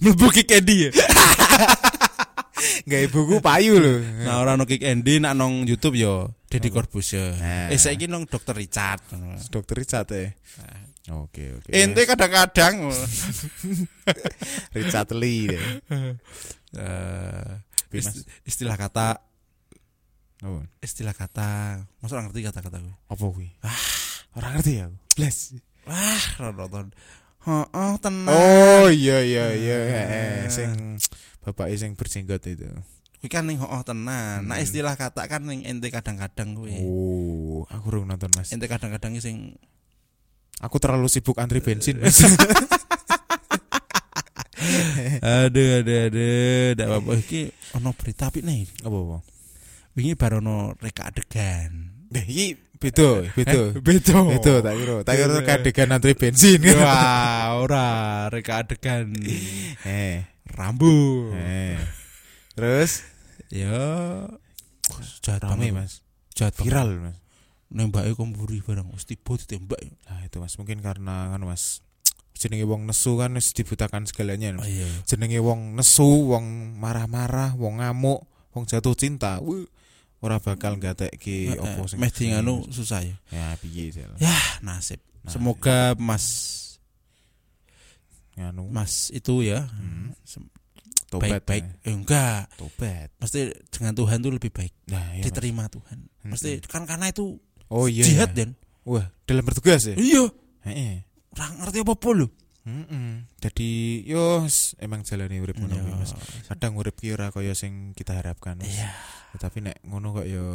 mlebu 0.00 0.32
kick 0.32 0.48
Andy 0.48 0.88
ya. 0.88 0.90
Gawe 2.90 3.06
buku 3.12 3.44
payu 3.44 3.76
lho. 3.76 4.00
Nah 4.24 4.40
ora 4.40 4.56
ono 4.56 4.64
kick 4.64 4.80
Andy 4.80 5.20
nak 5.20 5.36
nong 5.36 5.68
YouTube 5.68 6.00
yo 6.00 6.32
Deddy 6.48 6.72
Corbuzier. 6.72 7.36
Nah. 7.36 7.68
Eh 7.68 7.76
saiki 7.76 8.08
nong 8.08 8.24
Dr. 8.24 8.56
Richard. 8.56 9.04
Dokter 9.52 9.76
Richard 9.76 10.08
eh. 10.16 10.32
Oke, 11.10 11.58
oke. 11.58 11.68
Ente 11.74 12.06
kadang-kadang 12.06 12.86
Richard 14.76 15.10
Lee 15.12 15.50
deh. 15.50 15.64
eh, 16.78 17.50
Piye, 17.90 18.00
ist- 18.00 18.24
istilah 18.46 18.78
kata 18.78 19.18
Oh, 20.40 20.64
istilah 20.80 21.12
kata 21.12 21.82
masa 22.00 22.16
orang 22.16 22.32
ngerti 22.32 22.48
kata-kata 22.48 22.80
gue 22.80 22.96
apa 23.12 23.24
kuwi? 23.28 23.52
Ah, 23.60 23.76
ora 24.40 24.56
ngerti 24.56 24.80
aku. 24.80 24.96
Blas. 25.20 25.52
wah 25.84 26.24
nonton 26.40 26.96
oh 27.46 27.94
tenang 27.96 28.28
Oh, 28.28 28.86
iya 28.88 29.20
iya 29.20 29.46
iya. 29.50 29.78
Eh, 29.86 30.40
sing 30.46 31.00
bapak 31.40 31.72
sing 31.74 31.96
berjenggot 31.96 32.44
itu. 32.44 32.68
kuwi 33.20 33.28
kan 33.28 33.44
ning 33.44 33.56
oh 33.56 33.80
tenan 33.80 34.44
nah 34.44 34.56
Hmm. 34.56 34.64
istilah 34.64 34.96
kata 34.96 35.24
kan 35.24 35.44
ning 35.44 35.60
ente 35.62 35.88
kadang-kadang 35.88 36.52
kuwi 36.52 36.72
Oh, 36.80 37.68
aku 37.68 37.84
urung 37.90 38.08
nonton 38.08 38.32
Mas. 38.32 38.48
ente 38.50 38.64
kadang-kadang 38.64 39.16
sing 39.18 39.56
Aku 40.60 40.76
terlalu 40.76 41.08
sibuk 41.08 41.36
antri 41.36 41.60
bensin. 41.60 41.96
Mas. 41.96 42.20
aduh 45.20 45.80
aduh 45.80 45.98
aduh 46.06 46.68
ndak 46.76 46.88
apa 46.90 47.10
iki 47.16 47.42
ono 47.74 47.90
berita 47.92 48.28
apik 48.28 48.44
nih 48.44 48.68
apa 48.84 48.92
apa? 48.94 49.18
wingi 49.92 50.12
barono 50.14 50.76
reka 50.76 51.08
adegan 51.08 51.96
Nah, 52.10 52.26
iki 52.26 52.58
beda, 52.80 53.08
beda. 53.36 53.60
beda 53.76 54.16
Beda 54.24 54.54
tak 54.64 54.74
kira. 54.74 54.94
Tak 55.04 55.14
kira 55.14 55.36
kadegan 55.44 55.92
antri 55.92 56.12
bensin. 56.16 56.64
wah 56.80 57.60
ora 57.60 57.86
reka 58.32 58.64
adegan 58.64 59.12
Eh, 59.84 60.24
rambu 60.48 61.28
eh. 61.36 61.76
Terus 62.56 63.04
ya 63.52 64.24
jahat 65.20 65.44
banget 65.44 65.76
Mas. 65.76 65.92
jahat 66.32 66.56
Viral 66.56 66.90
Mas. 66.98 67.16
nembake 67.70 68.18
kompuri 68.18 68.58
barang 68.58 68.88
mesti 68.90 69.14
tiba 69.14 69.38
ditembak 69.38 69.78
Nah, 70.08 70.26
itu 70.26 70.42
Mas 70.42 70.58
mungkin 70.58 70.82
karena 70.82 71.30
kan 71.30 71.42
Mas 71.44 71.84
jenenge 72.34 72.64
wong 72.64 72.88
nesu 72.88 73.20
kan 73.20 73.36
wis 73.36 73.52
dibutakan 73.52 74.08
segalanya. 74.08 74.56
oh 74.56 74.64
iya 74.64 74.88
jenenge 75.04 75.36
wong 75.38 75.76
nesu, 75.76 76.32
wong 76.32 76.74
marah-marah, 76.80 77.52
wong 77.54 77.84
ngamuk, 77.84 78.24
wong 78.56 78.64
jatuh 78.64 78.96
cinta. 78.96 79.36
Wuh, 79.44 79.68
ora 80.20 80.36
bakal 80.36 80.76
gatekke 80.76 81.56
opo 81.56 81.84
sing 81.84 81.96
meh 81.96 82.08
nganu 82.08 82.68
susah 82.68 83.00
ya 83.00 83.16
Ya 83.28 83.56
piye 83.56 83.88
ya 83.90 84.06
nasib 84.60 85.00
Nah, 85.20 85.28
semoga 85.30 85.92
mas 85.94 86.24
nganu 88.32 88.64
mas 88.66 89.10
itu 89.10 89.42
ya 89.42 89.68
Hmm. 89.68 90.16
tobat. 91.06 91.42
baik-baik 91.42 91.64
ya. 91.66 91.74
eh, 91.82 91.92
enggak 91.92 92.42
Tobat. 92.54 93.08
mesti 93.18 93.40
dengan 93.68 93.92
Tuhan 93.92 94.18
tuh 94.18 94.32
lebih 94.32 94.48
baik 94.48 94.72
Nah, 94.86 95.12
iya. 95.12 95.20
Mas. 95.20 95.26
diterima 95.26 95.64
Tuhan 95.66 95.98
mesti 96.24 96.50
kan 96.64 96.84
karena 96.84 97.08
itu 97.08 97.36
Oh 97.68 97.86
iya. 97.86 98.02
jihad 98.02 98.32
ya. 98.32 98.44
dan 98.44 98.50
Wah, 98.82 99.12
dalam 99.24 99.42
bertugas 99.42 99.84
ya. 99.84 99.94
iya 99.94 100.24
Heeh. 100.62 101.04
ora 101.30 101.46
ngerti 101.54 101.78
apa 101.80 101.92
apa 101.92 102.10
lho 102.14 102.28
Heeh. 102.60 103.24
Jadi 103.40 103.68
yo 104.04 104.44
emang 104.76 105.00
jalani 105.00 105.40
urip 105.40 105.56
ngono 105.56 105.74
kuwi, 105.76 105.96
Mas. 105.96 106.12
Kadang 106.44 106.76
urip 106.76 106.92
ki 106.94 107.08
ora 107.10 107.28
kaya 107.28 107.56
sing 107.56 107.96
kita 107.96 108.12
harapkan. 108.12 108.60
Mas. 108.60 108.68
Iya 109.30 109.32
Tetapi 109.32 109.58
nek 109.62 109.78
ngono 109.82 110.12
kok 110.12 110.26
yo 110.26 110.46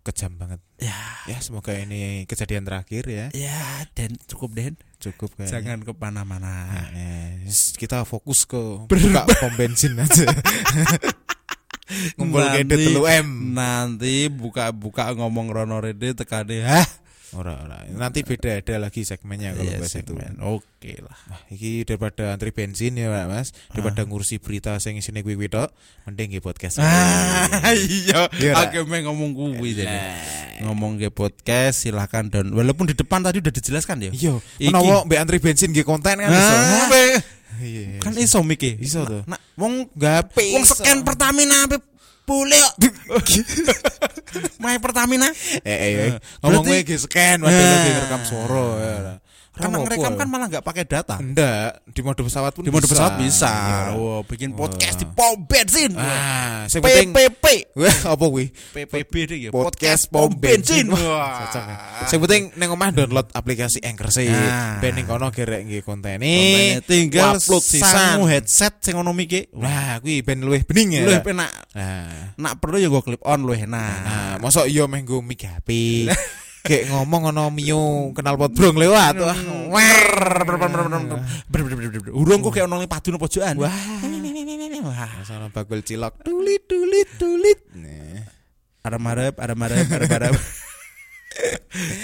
kejam 0.00 0.32
banget. 0.34 0.60
ya 0.76 0.96
Ya 1.24 1.36
semoga 1.38 1.72
ini 1.72 2.24
kejadian 2.24 2.64
terakhir 2.64 3.04
ya. 3.04 3.26
ya 3.30 3.60
dan 3.90 4.16
cukup 4.26 4.52
Den 4.52 4.74
Cukup 4.96 5.32
kayaknya. 5.34 5.52
jangan 5.54 5.78
ke 5.80 5.92
mana-mana 5.94 6.52
Nah, 6.66 6.88
eh, 6.92 7.48
kita 7.74 8.04
fokus 8.04 8.44
ke 8.44 8.60
buka 8.82 9.24
pom 9.34 9.52
bensin 9.54 9.96
aja. 9.96 10.24
Ngumpul 12.14 12.38
Nanti- 12.38 12.86
telu 12.86 13.02
M. 13.02 13.50
nanti 13.50 14.30
buka-buka 14.30 15.10
ngomong 15.10 15.50
Rono 15.50 15.82
Rede 15.82 16.14
tekane 16.14 16.62
hah 16.62 16.86
Ora 17.30 17.54
ora. 17.56 17.86
Nanti 17.86 18.26
beda 18.26 18.58
ada 18.58 18.74
lagi 18.80 19.06
segmennya 19.06 19.54
kalau 19.54 19.70
Iya, 19.70 19.78
bahas 19.78 19.94
itu. 19.94 20.18
oke 20.40 20.92
lah. 20.98 21.18
Nah, 21.30 21.40
iki 21.46 21.86
daripada 21.86 22.34
antri 22.34 22.50
bensin 22.50 22.98
ya 22.98 23.06
Pak, 23.06 23.24
Mas, 23.30 23.48
daripada 23.70 24.02
ngurusi 24.02 24.42
berita 24.42 24.74
sing 24.76 24.98
isine 24.98 25.22
kuwi 25.22 25.46
tok, 25.46 25.70
mending 26.04 26.34
nggih 26.34 26.42
podcast. 26.42 26.82
ah 26.82 27.46
iya. 27.74 28.26
Iya, 28.34 28.52
aku 28.58 28.82
meh 28.84 29.06
ngomong 29.06 29.30
kuwi 29.30 29.78
jadi 29.78 29.94
Nah, 29.94 30.18
ngomong 30.68 30.98
ke 30.98 31.08
podcast 31.08 31.86
silahkan 31.86 32.26
dan 32.26 32.50
walaupun 32.50 32.90
di 32.90 32.98
depan 32.98 33.22
tadi 33.22 33.38
udah 33.38 33.54
dijelaskan 33.54 34.10
ya. 34.10 34.12
Iya, 34.12 34.34
menawa 34.66 35.06
mbek 35.06 35.18
antri 35.22 35.38
bensin 35.38 35.70
nggih 35.70 35.86
konten 35.86 36.18
kan 36.18 36.28
iso. 36.28 36.54
Ah, 36.56 36.88
Iya. 37.60 38.00
kan 38.00 38.14
iso 38.16 38.40
miki. 38.42 38.74
Iso 38.80 39.04
tuh. 39.04 39.22
nah 39.28 39.38
wong 39.54 39.86
gape. 39.92 40.50
wong 40.56 40.64
scan 40.64 41.04
Pertamina 41.04 41.68
boleh 42.30 42.58
kok. 42.62 43.26
Main 44.62 44.78
Pertamina? 44.78 45.26
Eh 45.66 46.14
eh, 46.14 46.14
ngomong 46.46 46.62
nggih 46.62 46.94
scan 46.94 47.42
waduh 47.42 47.58
lagi 47.58 47.90
ngerekam 47.90 48.22
suara 48.22 48.66
ya. 48.78 48.94
Karena 49.50 49.76
ngerekam 49.78 50.12
kan 50.14 50.26
malah 50.26 50.46
nggak 50.46 50.62
pakai 50.62 50.84
data 50.84 51.18
enggak 51.18 51.82
di 51.84 52.00
mode 52.00 52.22
pesawat 52.22 52.54
pun 52.54 52.62
di 52.62 52.70
mode 52.70 52.86
pesawat 52.86 53.18
bisa 53.18 53.50
Iya. 53.50 53.78
wow 53.92 54.22
bikin 54.22 54.54
Wah. 54.54 54.64
podcast 54.64 54.96
di 54.96 55.06
pom 55.06 55.36
bensin 55.42 55.90
Ah, 55.92 56.64
penting 56.70 57.10
PPP 57.10 57.44
Wah, 57.74 57.96
apa 58.08 58.24
kuwi? 58.24 58.46
PPP 58.72 59.12
deh 59.26 59.38
ya 59.40 59.50
Podcast 59.50 60.06
pom 60.06 60.30
bensin. 60.30 60.86
wah 60.88 61.50
ya. 61.50 62.06
Sing 62.06 62.18
penting 62.18 62.54
ning 62.54 62.68
omah 62.68 62.88
download 62.90 63.26
aplikasi 63.30 63.82
Anchor 63.82 64.08
sih. 64.08 64.30
Nah. 64.30 64.78
Ben 64.78 64.94
ning 64.94 65.04
kono 65.04 65.28
gerek 65.28 65.66
nggih 65.66 65.82
kontene. 65.82 66.78
Tinggal 66.82 67.36
upload 67.36 67.60
sisan. 67.60 68.22
headset 68.24 68.78
sing 68.80 68.94
ono 68.94 69.10
miki 69.10 69.50
Nah, 69.52 69.98
kuwi 69.98 70.22
ben 70.22 70.40
luwih 70.40 70.62
bening 70.62 70.94
ya. 70.94 71.02
lu 71.02 71.12
enak 71.12 71.52
Nah, 71.74 72.34
nak 72.36 72.54
perlu 72.58 72.76
ya 72.76 72.86
gue 72.86 73.02
clip 73.02 73.22
on 73.22 73.42
lu 73.42 73.52
enak 73.52 73.96
nah, 74.00 74.34
mosok 74.38 74.66
iya 74.66 74.86
meh 74.86 75.00
nggo 75.00 75.20
mic 75.20 75.42
HP. 75.42 75.68
Kayak 76.60 76.92
ngomong 76.92 77.32
ono 77.32 77.48
Mio 77.48 78.12
kenal 78.12 78.36
pot 78.36 78.52
brong 78.52 78.76
lewat. 78.76 79.16
Urung 82.12 82.40
kok 82.44 82.52
kayak 82.52 82.66
ono 82.68 82.84
padu 82.84 83.08
nang 83.14 83.20
pojokan 83.20 83.54
Wah. 83.56 83.72
wah 84.84 85.12
Sono 85.24 85.48
bagul 85.48 85.80
cilok. 85.80 86.20
Tulit 86.20 86.68
tulit 86.68 87.08
tulit. 87.16 87.58
Ada 88.80 88.96
marep 88.96 89.36
ada 89.36 89.52
marep 89.56 89.88
ada 89.88 90.06
marep 90.08 90.34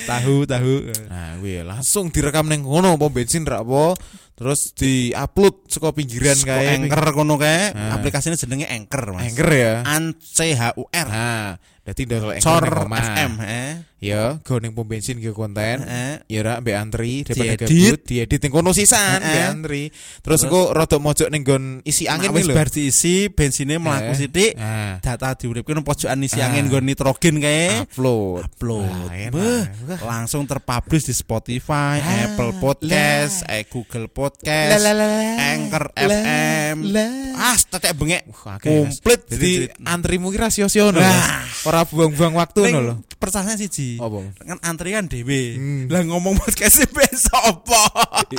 tahu 0.06 0.46
tahu 0.46 0.74
Nah, 1.10 1.36
kuwi 1.40 1.60
langsung 1.66 2.08
direkam 2.08 2.46
ning 2.46 2.62
kono 2.62 2.94
pom 2.96 3.10
bensin 3.10 3.44
ra 3.44 3.60
apa. 3.60 3.96
Terus 4.36 4.76
di-upload 4.76 5.64
saka 5.64 5.96
pinggiran 5.96 6.36
Kok 6.36 6.44
kae. 6.44 6.76
anchor 6.76 7.04
kono 7.10 7.34
kae 7.36 7.72
Nah. 7.72 7.96
aplikasinya 7.96 8.36
jenenge 8.36 8.68
anchor 8.68 9.16
mas 9.16 9.32
Anchor 9.32 9.48
ya. 9.48 9.80
an 9.82 10.12
c 10.12 10.52
h 10.52 10.76
u 10.76 10.84
r 10.86 11.08
Nah, 11.08 11.56
dadi 11.80 12.04
cor 12.04 12.36
Anchor 12.36 12.84
fm 12.84 13.32
eh 13.40 13.72
Ya, 13.96 14.36
go 14.44 14.60
ning 14.60 14.76
pom 14.76 14.84
bensin 14.84 15.16
ge 15.16 15.32
konten. 15.32 15.80
eh 15.82 16.20
Ya 16.28 16.44
ra 16.44 16.60
mbek 16.60 16.76
antri 16.76 17.24
daripada 17.24 17.64
gabut, 17.64 18.00
diedit 18.04 18.40
ning 18.44 18.52
kono 18.52 18.76
sisan 18.76 19.24
mbek 19.24 19.44
antri. 19.48 19.88
Terus 20.20 20.44
engko 20.44 20.76
rada 20.76 21.00
mojok 21.00 21.32
ning 21.32 21.40
nggon 21.40 21.64
isi 21.80 22.04
angin 22.04 22.28
Nah, 22.28 22.36
wis 22.36 22.44
kuwi 22.44 22.52
lho. 22.52 22.56
bar 22.60 22.68
diisi 22.68 23.32
bensinnya 23.32 23.80
mlaku 23.80 24.12
Eh. 24.12 24.18
sithik 24.20 24.52
Nah, 24.52 25.00
data 25.00 25.32
diuripke 25.32 25.72
nang 25.72 25.80
pojokan 25.80 26.20
isi 26.20 26.36
Ah. 26.38 26.52
angin 26.52 26.68
nggon 26.68 26.84
nitrogen 26.84 27.40
kae 27.40 27.88
upload. 27.88 28.44
upload 28.44 29.32
Wah. 29.32 29.64
langsung 30.04 30.44
terpublish 30.44 31.08
di 31.08 31.14
Spotify, 31.16 31.96
Apple 32.28 32.52
Podcast, 32.60 33.48
eh, 33.48 33.64
Google 33.64 34.06
Podcast, 34.06 34.25
Anchor 35.36 35.84
FM. 35.94 36.76
Ah, 37.36 37.56
tetek 37.56 37.92
bengek 37.94 38.22
komplit 38.32 39.20
Jadi 39.28 39.36
jadi 39.36 39.50
antrimu 39.84 40.32
ki 40.32 40.38
rasio-sio. 40.40 40.90
Nah. 40.90 41.44
Ora 41.68 41.84
buang-buang 41.84 42.34
waktu 42.38 42.72
ngono 42.72 42.80
lho. 42.80 42.94
Pertanyaan 43.16 43.58
siji. 43.58 43.96
Apa? 43.98 44.22
Kan 44.44 44.58
antri 44.62 44.92
kan 44.92 45.08
dhewe. 45.08 45.56
Hmm. 45.56 45.84
Lah 45.88 46.04
ngomong 46.04 46.36
podcast 46.40 46.84
besok 46.92 47.42
apa? 47.42 47.82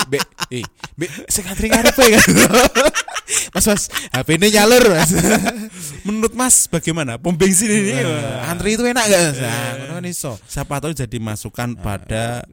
Be, 0.07 0.19
eh, 0.53 0.65
be, 0.95 1.05
sing 1.27 1.43
antri 1.49 1.67
ngarepe 1.67 2.05
kan. 2.13 2.27
Mas 3.53 3.67
Mas, 3.67 3.83
HP 4.15 4.39
ini 4.39 4.55
nyalur 4.55 4.83
Mas. 4.87 5.11
Menurut 6.07 6.33
Mas 6.37 6.71
bagaimana? 6.71 7.19
Pom 7.19 7.35
bensin 7.35 7.67
ini 7.67 7.99
Nah, 7.99 8.47
antri 8.47 8.79
itu 8.79 8.87
enak 8.87 9.03
gak? 9.03 9.19
Mas? 9.19 9.37
Nah, 9.43 9.69
ngono 9.81 9.93
kan 9.99 10.05
iso. 10.07 10.33
siapa 10.47 10.79
tahu 10.79 10.95
jadi 10.95 11.17
masukan 11.19 11.75
pada 11.75 12.47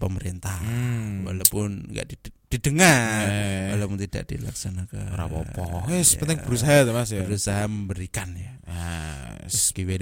pemerintah. 0.00 0.56
Hmm. 0.64 1.28
Walaupun 1.28 1.92
enggak 1.92 2.16
didengar, 2.50 3.28
Eh. 3.30 3.70
walaupun 3.76 4.00
tidak 4.00 4.26
dilaksanakan. 4.26 5.14
Ora 5.14 5.30
apa-apa. 5.30 5.86
Ya, 5.92 6.00
Wis 6.00 6.18
penting 6.18 6.42
berusaha 6.42 6.82
to 6.82 6.90
Mas 6.90 7.12
ya. 7.12 7.22
berusaha 7.22 7.62
memberikan 7.70 8.32
ya. 8.34 8.58
Nah, 8.66 9.38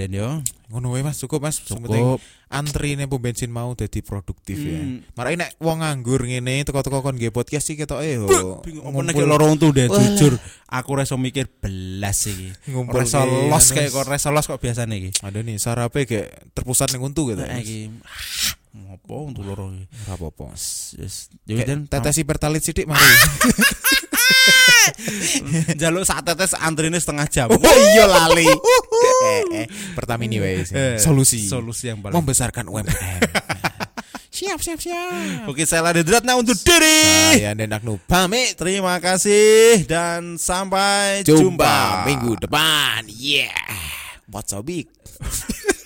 yo. 0.09 0.41
ngono 0.73 0.97
Mas, 1.05 1.21
cukup 1.21 1.45
Mas. 1.45 1.61
Cukup. 1.61 2.21
antri 2.49 2.97
nih 2.97 3.05
pom 3.05 3.21
bensin 3.21 3.53
mau 3.53 3.77
jadi 3.77 4.01
produktif 4.01 4.57
ya. 4.57 4.81
Hmm. 4.81 5.05
Marai 5.13 5.37
nek 5.37 5.61
wong 5.61 5.85
nganggur 5.85 6.25
ngene 6.25 6.65
teko-teko 6.65 7.05
kon 7.05 7.21
nggih 7.21 7.29
podcast 7.29 7.69
iki 7.69 7.85
ketoke 7.85 8.09
yo. 8.09 8.25
Bingung 8.65 8.89
apa 8.89 9.01
nek 9.05 9.21
loro 9.29 9.53
untu 9.53 9.69
deh 9.69 9.85
jujur. 9.85 10.41
Aku 10.73 10.97
reso 10.97 11.21
mikir 11.21 11.45
belas 11.61 12.25
iki. 12.25 12.73
Ngumpul 12.73 13.05
Reso 13.05 13.21
los 13.25 13.69
anu, 13.69 13.77
kayak 13.77 13.91
kok 13.93 14.09
reso 14.09 14.29
los 14.33 14.49
kok 14.49 14.61
biasane 14.61 14.97
iki. 14.97 15.11
Ada 15.21 15.45
nih 15.45 15.61
sarape 15.61 16.09
kayak 16.09 16.57
terpusat 16.57 16.89
ning 16.97 17.05
untu 17.05 17.29
gitu. 17.29 17.45
Ngopo 18.79 19.35
untuk 19.35 19.43
loro 19.43 19.75
iki. 19.75 19.87
Ora 20.07 20.15
apa-apa. 20.15 20.55
Jadi 20.55 21.63
dan 21.67 21.91
tetesi 21.91 22.23
pertalit 22.23 22.63
sithik 22.63 22.87
mari. 22.87 23.03
jaluk 25.81 26.05
sak 26.07 26.25
tetes 26.25 26.55
antrine 26.57 26.97
setengah 26.97 27.27
jam. 27.29 27.47
Oh 27.51 27.77
iya 27.93 28.07
lali. 28.07 28.47
eh, 28.47 29.43
eh, 29.65 29.67
Pertamini 29.93 30.39
wae. 30.39 30.63
Eh, 30.65 30.97
Solusi. 30.97 31.45
Solusi 31.45 31.91
yang 31.91 32.01
paling 32.01 32.15
Membesarkan 32.15 32.71
UMKM. 32.71 33.21
Siap, 34.39 34.63
siap, 34.63 34.79
siap. 34.79 35.51
Oke, 35.51 35.67
saya 35.67 35.83
Ladi 35.83 36.07
Dratna 36.07 36.39
untuk 36.39 36.55
diri. 36.63 37.43
Saya 37.43 37.59
Nu 37.83 37.99
pamit. 37.99 38.55
Terima 38.55 38.95
kasih 39.03 39.83
dan 39.83 40.39
sampai 40.39 41.27
Jumpa 41.27 41.43
jumpa. 41.43 41.77
minggu 42.07 42.33
depan. 42.47 43.03
Yeah. 43.11 43.51
What's 44.31 44.55
so 44.55 44.63
big? 44.63 44.87